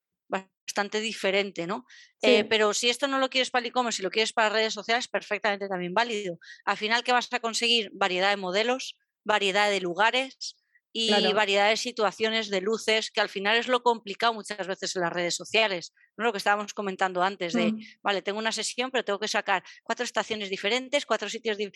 [0.67, 1.85] bastante diferente, ¿no?
[2.23, 2.29] Sí.
[2.29, 4.75] Eh, pero si esto no lo quieres para el e-commerce, si lo quieres para redes
[4.75, 6.39] sociales, perfectamente también válido.
[6.65, 7.91] Al final, ¿qué vas a conseguir?
[7.93, 10.57] Variedad de modelos, variedad de lugares
[10.97, 11.35] y claro.
[11.35, 15.13] variedad de situaciones, de luces, que al final es lo complicado muchas veces en las
[15.13, 16.25] redes sociales, ¿no?
[16.25, 17.81] Lo que estábamos comentando antes de, mm.
[18.01, 21.73] vale, tengo una sesión, pero tengo que sacar cuatro estaciones diferentes, cuatro sitios, di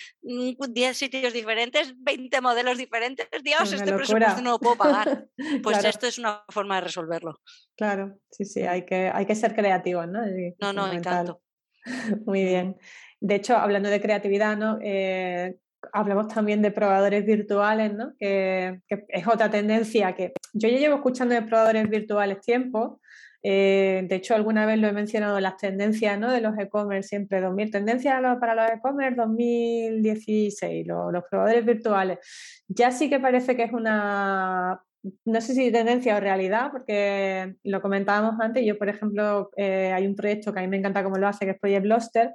[0.71, 3.27] diez sitios diferentes, 20 modelos diferentes.
[3.43, 3.97] Dios, este locura.
[3.97, 5.27] presupuesto no lo puedo pagar.
[5.63, 5.89] Pues claro.
[5.89, 7.41] esto es una forma de resolverlo.
[7.77, 10.25] Claro, sí, sí, hay que, hay que ser creativos, ¿no?
[10.25, 11.43] Es no, no, encanto.
[12.27, 12.77] Muy bien.
[13.21, 14.79] De hecho, hablando de creatividad, ¿no?
[14.81, 15.57] Eh,
[15.93, 18.15] hablamos también de probadores virtuales, ¿no?
[18.19, 23.01] Que, es otra tendencia que yo ya llevo escuchando de probadores virtuales tiempo.
[23.43, 26.33] Eh, de hecho, alguna vez lo he mencionado, las tendencias ¿no?
[26.33, 32.19] de los e-commerce siempre, 2000, tendencias para los e-commerce 2016, los, los probadores virtuales.
[32.67, 34.83] Ya sí que parece que es una
[35.25, 40.07] no sé si tendencia o realidad, porque lo comentábamos antes, yo por ejemplo, eh, hay
[40.07, 42.35] un proyecto que a mí me encanta cómo lo hace, que es Project Bloster,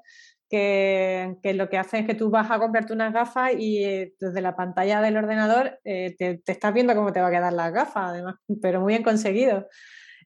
[0.54, 4.56] que, lo que hace es que tú vas a comprarte unas gafas y desde la
[4.56, 8.36] pantalla del ordenador eh, te, estás viendo cómo te va a quedar las gafas, además,
[8.62, 9.68] pero muy bien conseguido.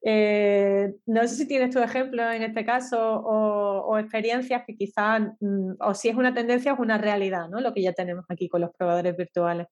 [0.03, 5.75] Eh, no sé si tienes tu ejemplo en este caso o, experiencias que quizás, mm,
[5.79, 7.61] o si es una tendencia o una realidad, ¿no?
[7.61, 9.67] Lo que ya tenemos aquí con los probadores virtuales.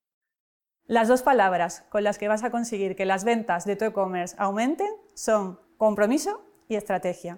[0.87, 4.35] Las dos palabras con las que vas a conseguir que las ventas de tu e-commerce
[4.39, 7.37] aumenten son compromiso y estrategia.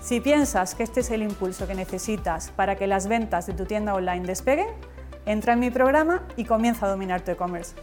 [0.00, 3.66] Si piensas que este es el impulso que necesitas para que las ventas de tu
[3.66, 4.68] tienda online despeguen,
[5.26, 7.74] entra en mi programa y comienza a dominar tu e-commerce.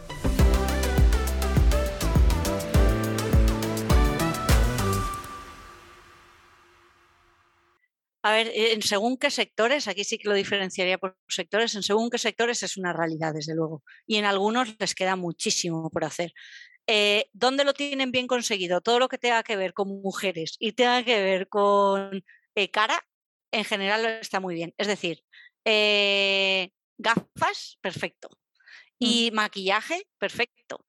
[8.24, 12.10] A ver, en según qué sectores, aquí sí que lo diferenciaría por sectores, en según
[12.10, 13.84] qué sectores es una realidad, desde luego.
[14.06, 16.32] Y en algunos les queda muchísimo por hacer.
[16.90, 18.80] Eh, ¿Dónde lo tienen bien conseguido?
[18.80, 22.24] Todo lo que tenga que ver con mujeres y tenga que ver con
[22.54, 23.06] eh, cara,
[23.52, 24.74] en general está muy bien.
[24.78, 25.22] Es decir,
[25.66, 28.30] eh, gafas, perfecto.
[29.00, 29.06] Mm.
[29.06, 30.86] Y maquillaje, perfecto.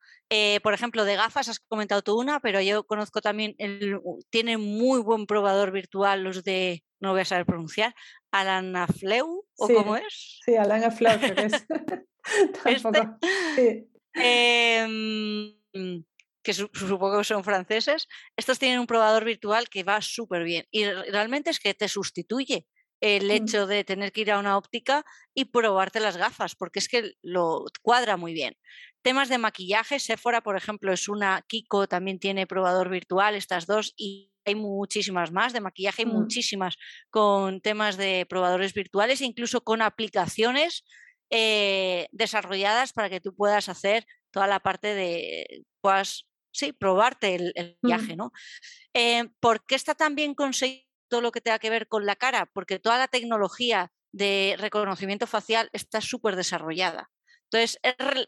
[0.64, 5.02] por ejemplo, de gafas has comentado tú una, pero yo conozco también, el, tiene muy
[5.02, 7.94] buen probador virtual los de no voy a saber pronunciar,
[8.32, 10.40] Alanafleu, ¿o cómo es?
[10.46, 11.66] Sí, Alanafleu, creo que es.
[12.66, 18.08] este, em, que supongo que son franceses,
[18.38, 22.66] estos tienen un probador virtual que va súper bien y realmente es que te sustituye
[23.02, 23.32] el mm.
[23.32, 27.14] hecho de tener que ir a una óptica y probarte las gafas, porque es que
[27.22, 28.56] lo cuadra muy bien.
[29.02, 33.94] Temas de maquillaje, Sephora, por ejemplo, es una, Kiko también tiene probador virtual, estas dos,
[33.96, 36.14] y hay muchísimas más de maquillaje, hay mm.
[36.14, 36.76] muchísimas
[37.10, 40.84] con temas de probadores virtuales, incluso con aplicaciones
[41.30, 47.78] eh, desarrolladas para que tú puedas hacer toda la parte de, puedas, sí, probarte el,
[47.82, 47.88] mm.
[47.88, 48.32] viaje, ¿no?
[48.94, 52.16] Eh, ¿Por qué está tan bien conseguido todo lo que tenga que ver con la
[52.16, 52.46] cara?
[52.54, 57.10] Porque toda la tecnología de reconocimiento facial está súper desarrollada.
[57.52, 57.80] Entonces,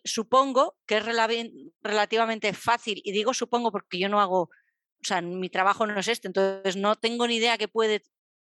[0.03, 1.05] supongo que es
[1.83, 4.49] relativamente fácil, y digo supongo porque yo no hago
[5.01, 8.03] o sea, mi trabajo no es este, entonces no tengo ni idea qué puede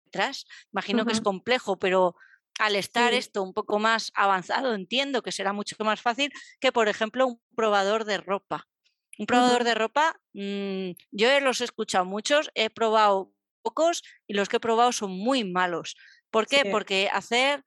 [0.05, 0.45] detrás.
[0.73, 2.15] Imagino que es complejo, pero
[2.59, 6.89] al estar esto un poco más avanzado, entiendo que será mucho más fácil que, por
[6.89, 8.67] ejemplo, un probador de ropa.
[9.17, 14.47] Un probador de ropa, mm, yo los he escuchado muchos, he probado pocos y los
[14.47, 15.95] que he probado son muy malos.
[16.29, 16.65] ¿Por qué?
[16.69, 17.63] Porque hacer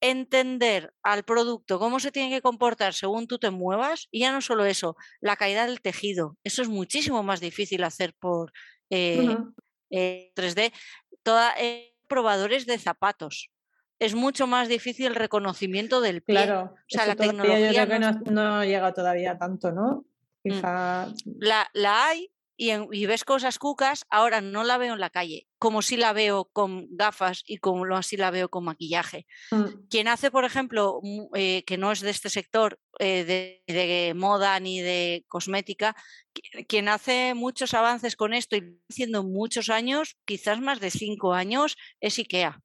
[0.00, 4.40] entender al producto cómo se tiene que comportar según tú te muevas y ya no
[4.40, 6.38] solo eso, la caída del tejido.
[6.44, 8.52] Eso es muchísimo más difícil hacer por
[8.90, 9.52] 3D.
[9.90, 10.72] Eh,
[11.22, 13.50] Toda, eh, probadores de zapatos.
[14.00, 16.36] Es mucho más difícil el reconocimiento del pie.
[16.36, 20.06] Claro, o sea, la tecnología yo creo que no, llega todavía tanto, ¿no?
[20.42, 20.50] Mm.
[20.50, 21.06] Quizá...
[21.38, 25.80] La, la hay, y, ves cosas cucas, ahora no la veo en la calle, como
[25.80, 29.26] si la veo con gafas y como así la veo con maquillaje.
[29.50, 29.86] Mm.
[29.88, 31.00] Quien hace, por ejemplo,
[31.34, 35.96] eh, que no es de este sector eh, de, moda ni de cosmética,
[36.68, 41.78] quien hace muchos avances con esto y haciendo muchos años, quizás más de cinco años,
[42.00, 42.60] es IKEA.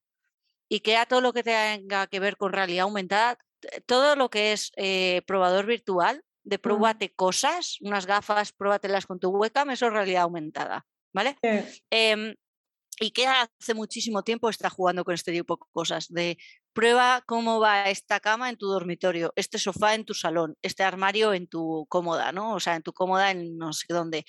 [0.70, 3.38] IKEA todo lo que tenga que ver con realidad aumentada,
[3.86, 9.30] todo lo que es eh, probador virtual, de pruébate cosas, unas gafas, pruébatelas con tu
[9.30, 11.38] webcam, eso es realidad aumentada, ¿vale?
[12.97, 16.38] Y que hace muchísimo tiempo está jugando con este tipo de cosas, de
[16.72, 21.34] prueba cómo va esta cama en tu dormitorio, este sofá en tu salón, este armario
[21.34, 22.53] en tu cómoda, ¿no?
[22.53, 24.26] O sea, en tu cómoda en no sé dónde.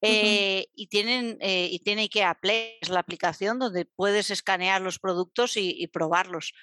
[0.00, 4.98] Eh, y tienen eh, y tiene IKEA Play, es la aplicación donde puedes escanear los
[4.98, 6.54] productos y, probarlos.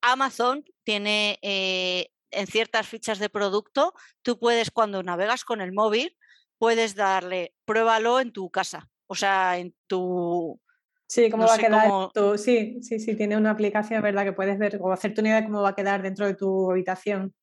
[0.00, 6.16] Amazon tiene eh, en ciertas fichas de producto, tú puedes, cuando navegas con el móvil,
[6.58, 10.60] puedes darle, pruébalo en tu casa, o sea, en tu...
[11.06, 12.38] Sí, cómo va a quedar.
[12.38, 14.24] Sí, sí, sí, tiene una aplicación, ¿verdad?
[14.24, 16.70] Que puedes ver o hacerte una idea de cómo va a quedar dentro de tu
[16.70, 17.34] habitación.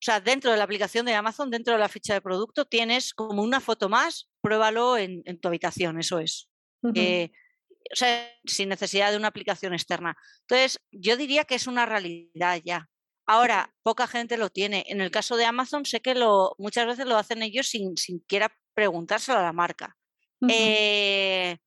[0.00, 3.42] sea, dentro de la aplicación de Amazon, dentro de la ficha de producto, tienes como
[3.42, 6.48] una foto más, pruébalo en, tu habitación, eso es.
[6.94, 7.32] Eh,
[7.92, 10.16] o sea, sin necesidad de una aplicación externa.
[10.42, 12.88] Entonces, yo diría que es una realidad ya.
[13.26, 14.84] Ahora, poca gente lo tiene.
[14.88, 18.56] En el caso de Amazon, sé que lo, muchas veces lo hacen ellos sin siquiera
[18.74, 19.96] preguntárselo a la marca.
[20.48, 21.58] Eh,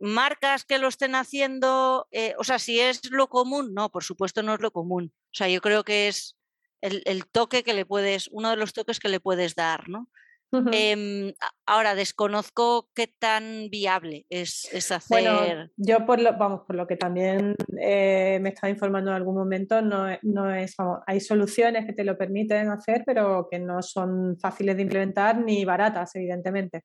[0.00, 4.42] marcas que lo estén haciendo, eh, o sea, si es lo común, no, por supuesto
[4.42, 5.12] no es lo común.
[5.14, 6.36] O sea, yo creo que es
[6.80, 10.08] el, el toque que le puedes, uno de los toques que le puedes dar, ¿no?
[10.50, 11.34] Em,
[11.66, 15.02] ahora, desconozco qué tan viable es, hacer.
[15.10, 19.36] Bueno, yo por lo, vamos, por lo que también eh, me estaba informando en algún
[19.36, 20.74] momento, no, no es,
[21.06, 25.66] hay soluciones que te lo permiten hacer, pero que no son fáciles de implementar ni
[25.66, 26.84] baratas, evidentemente.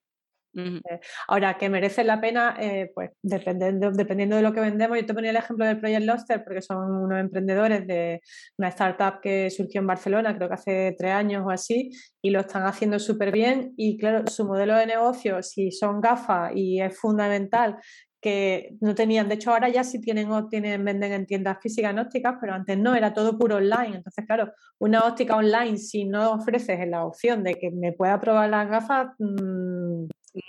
[0.55, 4.97] Eh, ahora, que merece la pena, eh, pues dependiendo, dependiendo de lo que vendemos.
[4.97, 8.21] Yo te ponía el ejemplo del Project Loster porque son unos emprendedores de
[8.57, 11.91] una startup que surgió en Barcelona, creo que hace tres años o así,
[12.21, 13.73] y lo están haciendo súper bien.
[13.77, 17.77] Y claro, su modelo de negocio, si son gafas y es fundamental
[18.23, 21.99] que no tenían, de hecho ahora ya sí tienen, tienen venden en tiendas físicas en
[21.99, 23.97] ópticas, pero antes no, era todo puro online.
[23.97, 28.49] Entonces, claro, una óptica online, si no ofreces la opción de que me pueda probar
[28.49, 29.82] las gafas, mmm,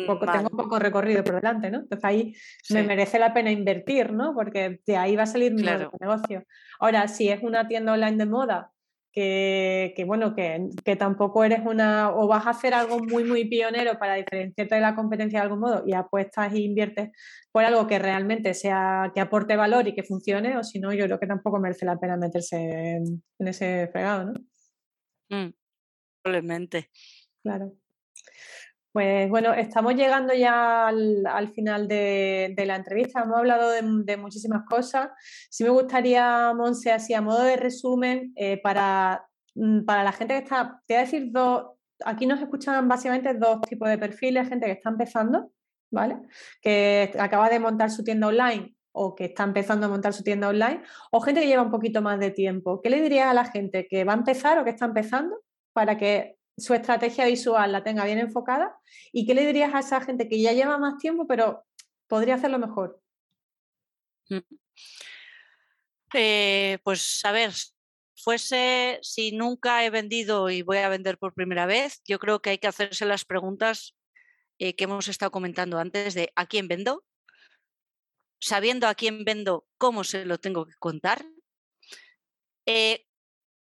[0.07, 1.79] poco, tengo poco recorrido por delante, ¿no?
[1.81, 2.35] Entonces ahí
[2.71, 4.35] me merece la pena invertir, ¿no?
[4.35, 6.45] Porque de ahí va a salir mi negocio.
[6.81, 8.71] Ahora, si es una tienda online de moda
[9.15, 14.15] que, bueno, que, tampoco eres una, o vas a hacer algo muy, muy pionero para
[14.15, 17.11] diferenciarte de la competencia de algún modo y apuestas e inviertes
[17.53, 21.05] por algo que realmente sea, que aporte valor y que funcione, o si no, yo
[21.05, 22.57] creo que tampoco merece la pena meterse
[22.97, 24.41] en, ese fregado, ¿no?
[25.31, 25.53] Mm,
[26.23, 26.91] probablemente.
[27.43, 27.73] Claro.
[28.95, 33.23] Pues bueno, estamos llegando ya al, final de, la entrevista.
[33.23, 35.09] Hemos hablado de, muchísimas cosas.
[35.51, 39.27] Sí me gustaría, Monse, así a modo de resumen, eh, para,
[39.57, 41.73] mm, para la gente que está, te voy a decir dos,
[42.05, 45.51] aquí nos escuchan básicamente dos tipos de perfiles, gente que está empezando,
[45.91, 46.19] ¿vale?
[46.63, 50.49] Que acaba de montar su tienda online o que está empezando a montar su tienda
[50.49, 52.81] online, o gente que lleva un poquito más de tiempo.
[52.81, 55.37] ¿Qué le dirías a la gente que va a empezar o que está empezando
[55.73, 58.77] para que su estrategia visual la tenga bien enfocada
[59.13, 61.65] y qué le dirías a esa gente que ya lleva más tiempo pero
[62.07, 63.01] podría hacerlo mejor.
[64.29, 64.39] Mm.
[66.15, 67.53] Eh, pues a ver,
[68.17, 72.51] fuese si nunca he vendido y voy a vender por primera vez, yo creo que
[72.51, 73.97] hay que hacerse las preguntas
[74.59, 77.05] eh, que hemos estado comentando antes de a quién vendo,
[78.41, 81.25] sabiendo a quién vendo, cómo se lo tengo que contar.
[82.67, 83.05] Eh,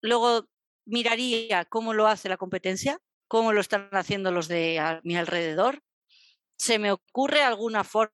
[0.01, 0.49] luego
[0.89, 5.83] miraría cómo lo hace la competencia, cómo lo están haciendo los de a mi alrededor.
[6.57, 8.13] ¿Se me ocurre alguna forma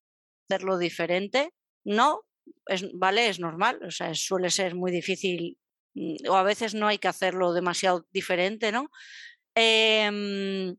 [0.49, 1.51] de hacerlo diferente?
[1.83, 2.21] No,
[2.67, 5.57] es, vale, es normal, o sea, suele ser muy difícil
[5.95, 8.89] mm, o a veces no hay que hacerlo demasiado diferente, ¿no?
[9.55, 10.75] Em,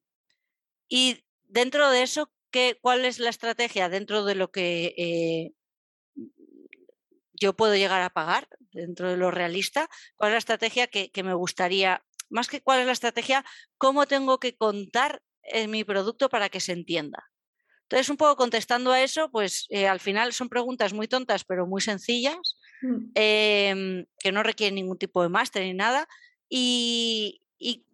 [0.89, 5.53] y dentro de eso, ¿qué, ¿cuál es la estrategia dentro de lo que eh,
[7.41, 8.49] yo puedo llegar a pagar?
[8.77, 12.87] dentro de lo realista, cuál es la estrategia que, me gustaría, más que cuál es
[12.87, 13.45] la estrategia,
[13.79, 17.31] cómo tengo que contar en mi producto para que se entienda.
[17.83, 21.67] Entonces, un poco contestando a eso, pues eh, al final son preguntas muy tontas, pero
[21.67, 23.11] muy sencillas, mm.
[23.15, 26.09] em, que no requieren ningún tipo de máster ni nada,
[26.49, 27.41] y,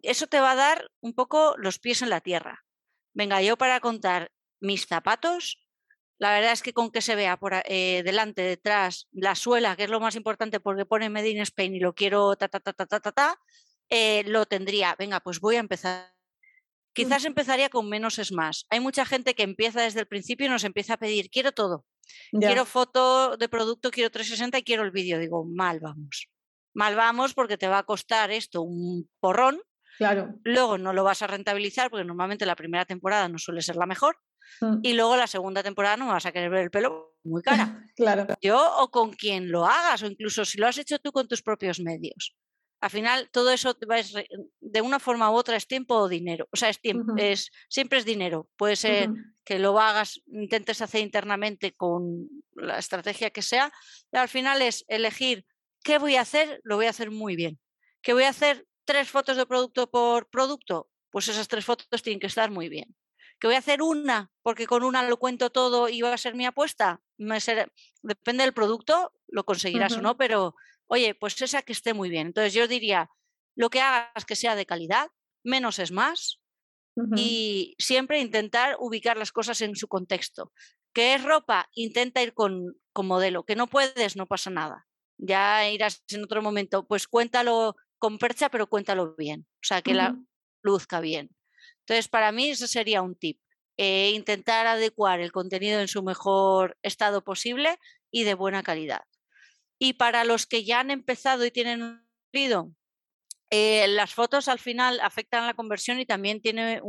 [0.01, 2.65] eso te va a dar un poco los pies en la tierra.
[3.13, 4.29] Venga, yo para contar
[4.59, 5.63] mis zapatos,
[6.23, 9.83] la verdad es que con que se vea por eh, delante, detrás, la suela, que
[9.83, 12.71] es lo más importante porque pone Made in Spain y lo quiero ta ta ta
[12.71, 13.39] ta ta ta, ta
[13.89, 14.95] eh, lo tendría.
[14.97, 16.13] Venga, pues voy a empezar.
[16.93, 18.65] Quizás empezaría con menos es más.
[18.69, 21.83] Hay mucha gente que empieza desde el principio y nos empieza a pedir, quiero todo.
[22.31, 25.19] Quiero foto de producto, quiero 360 y quiero el vídeo.
[25.19, 26.29] Digo, mal vamos.
[26.73, 29.61] Mal vamos porque te va a costar esto un porrón.
[29.97, 30.35] Claro.
[30.45, 33.87] Luego no lo vas a rentabilizar porque normalmente la primera temporada no suele ser la
[33.87, 34.15] mejor.
[34.61, 34.79] Mm.
[34.83, 37.87] Y luego la segunda temporada no vas a querer ver el pelo muy cara.
[37.95, 38.27] claro.
[38.41, 41.41] Yo o con quien lo hagas, o incluso si lo has hecho tú con tus
[41.41, 42.35] propios medios.
[42.81, 43.77] Al final, todo eso
[44.59, 46.49] de una forma u otra es tiempo o dinero.
[46.51, 48.49] O sea, es tiempo, es, siempre es dinero.
[48.57, 49.09] Puede ser
[49.45, 53.71] que lo hagas, intentes hacer internamente con la estrategia que sea,
[54.09, 55.45] pero al final es elegir
[55.81, 57.57] qué voy a hacer, lo voy a hacer muy bien.
[58.01, 60.89] ¿Que voy a hacer tres fotos de producto por producto?
[61.09, 62.93] Pues esas tres fotos tienen que estar muy bien
[63.39, 66.35] que voy a hacer una, porque con una lo cuento todo y va a ser
[66.35, 67.01] mi apuesta.
[67.17, 70.55] depende del producto, lo conseguirás o no, pero
[70.87, 72.27] oye, pues esa que esté muy bien.
[72.27, 73.09] Entonces yo diría,
[73.55, 75.09] lo que hagas que sea de calidad,
[75.43, 76.39] menos es más,
[77.15, 80.51] y siempre intentar ubicar las cosas en su contexto.
[80.93, 81.67] ¿Qué es ropa?
[81.73, 83.43] Intenta ir con, con, modelo.
[83.43, 84.85] Que no puedes, no pasa nada.
[85.17, 86.85] Ya irás en otro momento.
[86.85, 89.47] Pues cuéntalo con percha, pero cuéntalo bien.
[89.55, 90.15] O sea, que la
[90.61, 91.31] luzca bien.
[91.85, 93.39] Entonces, para mí ese sería un tip.
[93.77, 97.79] Eh, intentar adecuar el contenido en su mejor estado posible
[98.11, 99.01] y de buena calidad.
[99.79, 102.71] Y para los que ya han empezado y tienen un ruido,
[103.49, 106.81] eh, las fotos al final afectan la conversión y también tiene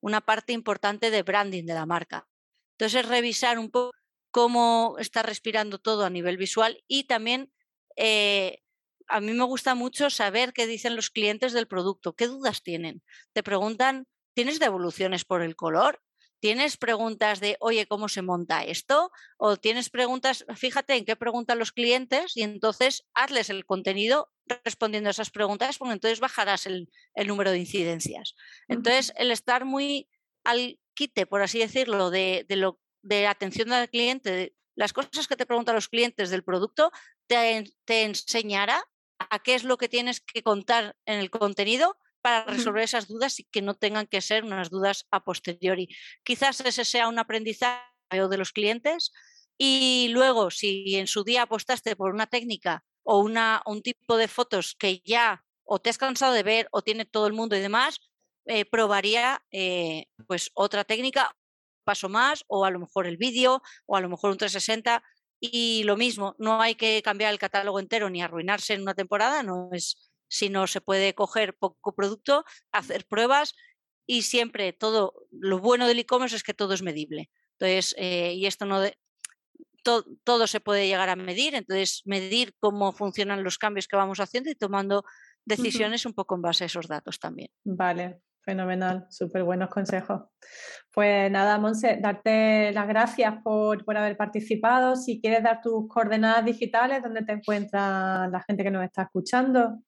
[0.00, 2.28] una parte importante de branding de la marca.
[2.72, 3.92] Entonces, revisar un poco
[4.30, 7.52] cómo está respirando todo a nivel visual y también
[7.96, 8.60] eh,
[9.08, 13.02] a mí me gusta mucho saber qué dicen los clientes del producto, qué dudas tienen.
[13.32, 14.06] Te preguntan
[14.38, 16.00] ¿Tienes devoluciones por el color?
[16.38, 19.10] ¿Tienes preguntas de, oye, ¿cómo se monta esto?
[19.36, 24.30] O tienes preguntas, fíjate en qué preguntan los clientes y entonces hazles el contenido
[24.64, 26.88] respondiendo a esas preguntas, porque entonces bajarás el,
[27.26, 28.36] número de incidencias.
[28.68, 30.08] Entonces, el estar muy
[30.44, 35.46] al quite, por así decirlo, de, lo, de atención al cliente, las cosas que te
[35.46, 36.92] preguntan los clientes del producto,
[37.26, 38.84] te, te enseñará
[39.18, 43.38] a qué es lo que tienes que contar en el contenido para resolver esas dudas
[43.40, 45.88] y que no tengan que ser unas dudas a posteriori.
[46.22, 49.12] Quizás ese sea un aprendizaje de los clientes
[49.58, 54.28] y luego si en su día apostaste por una técnica o una, un tipo de
[54.28, 57.60] fotos que ya o te has cansado de ver o tiene todo el mundo y
[57.60, 58.00] demás,
[58.46, 61.36] eh, probaría eh, pues otra técnica,
[61.84, 65.02] paso más o a lo mejor el vídeo o a lo mejor un 360
[65.40, 69.42] y lo mismo, no hay que cambiar el catálogo entero ni arruinarse en una temporada,
[69.42, 73.54] no es si no se puede coger poco producto, hacer pruebas
[74.06, 77.30] y siempre todo, lo bueno del e-commerce es que todo es medible.
[77.58, 78.96] Entonces, eh, y esto no, de,
[80.24, 84.50] todo se puede llegar a medir, entonces medir cómo funcionan los cambios que vamos haciendo
[84.50, 85.04] y tomando
[85.44, 87.50] decisiones un poco en base a esos datos también.
[87.64, 90.22] Vale, Fenomenal, súper buenos consejos.
[90.94, 94.96] Pues nada, Monse, darte las gracias por, por, haber participado.
[94.96, 99.82] Si quieres dar tus coordenadas digitales, ¿dónde te encuentra la gente que nos está escuchando?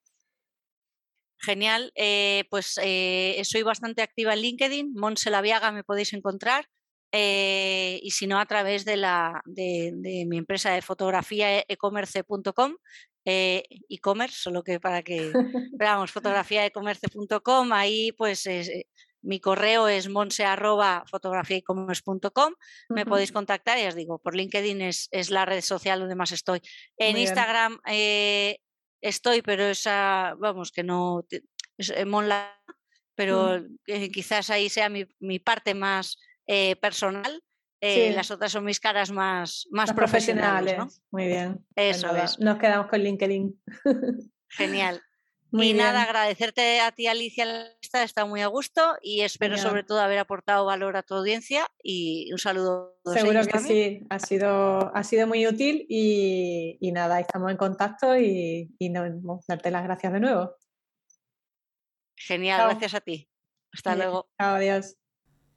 [1.41, 6.67] Genial, eh, pues eh, soy bastante activa en LinkedIn, Monse Laviaga me podéis encontrar.
[7.13, 9.93] Eh, y si no a través de, la, de,
[10.29, 12.77] mi empresa de fotografía ecommerce.com
[13.25, 15.33] eh, e-commerce, solo que para que
[15.73, 18.47] veamos, fotografiaecomerce.com, ahí pues
[19.23, 21.05] mi correo es monse arroba
[22.89, 26.33] me podéis contactar, ya os digo, por LinkedIn es, es, la red social donde más
[26.33, 26.61] estoy.
[26.97, 28.59] En Instagram eh,
[29.01, 31.27] estoy, pero esa, vamos, que no,
[31.79, 32.59] es Monla,
[33.15, 33.63] pero
[34.13, 36.19] quizás ahí sea mi, mi parte más
[36.81, 37.43] personal
[37.83, 41.03] eh, las otras son mis caras más, más, profesionales.
[41.11, 41.65] Muy bien.
[41.75, 42.39] Eso es.
[42.39, 43.59] Nos quedamos con LinkedIn.
[44.51, 45.03] Genial.
[45.53, 47.45] Y nada, agradecerte a ti, Alicia,
[47.81, 51.67] está, está muy a gusto y espero sobre todo haber aportado valor a tu audiencia
[51.83, 52.99] y un saludo.
[53.05, 58.17] A Seguro que sí, ha sido, ha sido muy útil y, nada, estamos en contacto
[58.17, 58.93] y, y
[59.49, 60.57] darte las gracias de nuevo.
[62.17, 63.29] Genial, gracias a ti.
[63.73, 64.29] Hasta luego.
[64.39, 64.97] Chao, adiós.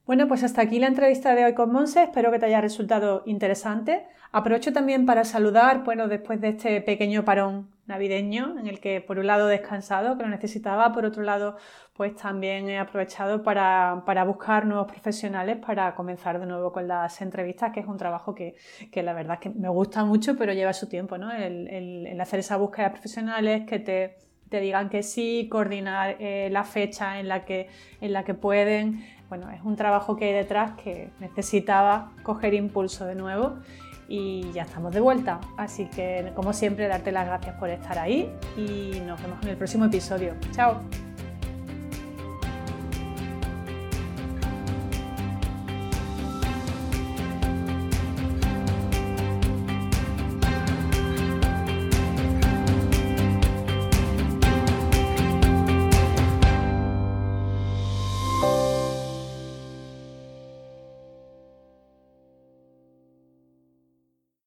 [0.06, 2.04] Bueno, pues hasta aquí la entrevista de hoy con Monse.
[2.04, 4.06] Espero que te haya resultado interesante.
[4.32, 9.20] Aprovecho también para saludar, bueno, después de este pequeño parón navideño en el que por
[9.20, 11.58] un lado he descansado, que lo necesitaba, por otro lado,
[11.94, 17.72] pues también he aprovechado para, buscar nuevos profesionales para comenzar de nuevo con las entrevistas,
[17.72, 18.56] que es un trabajo que,
[18.96, 21.32] la verdad es que me gusta mucho, pero lleva su tiempo, ¿no?
[21.32, 24.18] El, hacer esa búsqueda de profesionales que te,
[24.60, 27.70] digan que sí, coordinar eh, la fecha en la que,
[28.00, 33.06] en la que pueden, bueno, es un trabajo que hay detrás que necesitaba coger impulso
[33.06, 33.58] de nuevo
[34.08, 35.40] y ya estamos de vuelta.
[35.58, 39.58] Así que, como siempre, darte las gracias por estar ahí y nos vemos en el
[39.58, 40.36] próximo episodio.
[40.52, 40.82] Chao.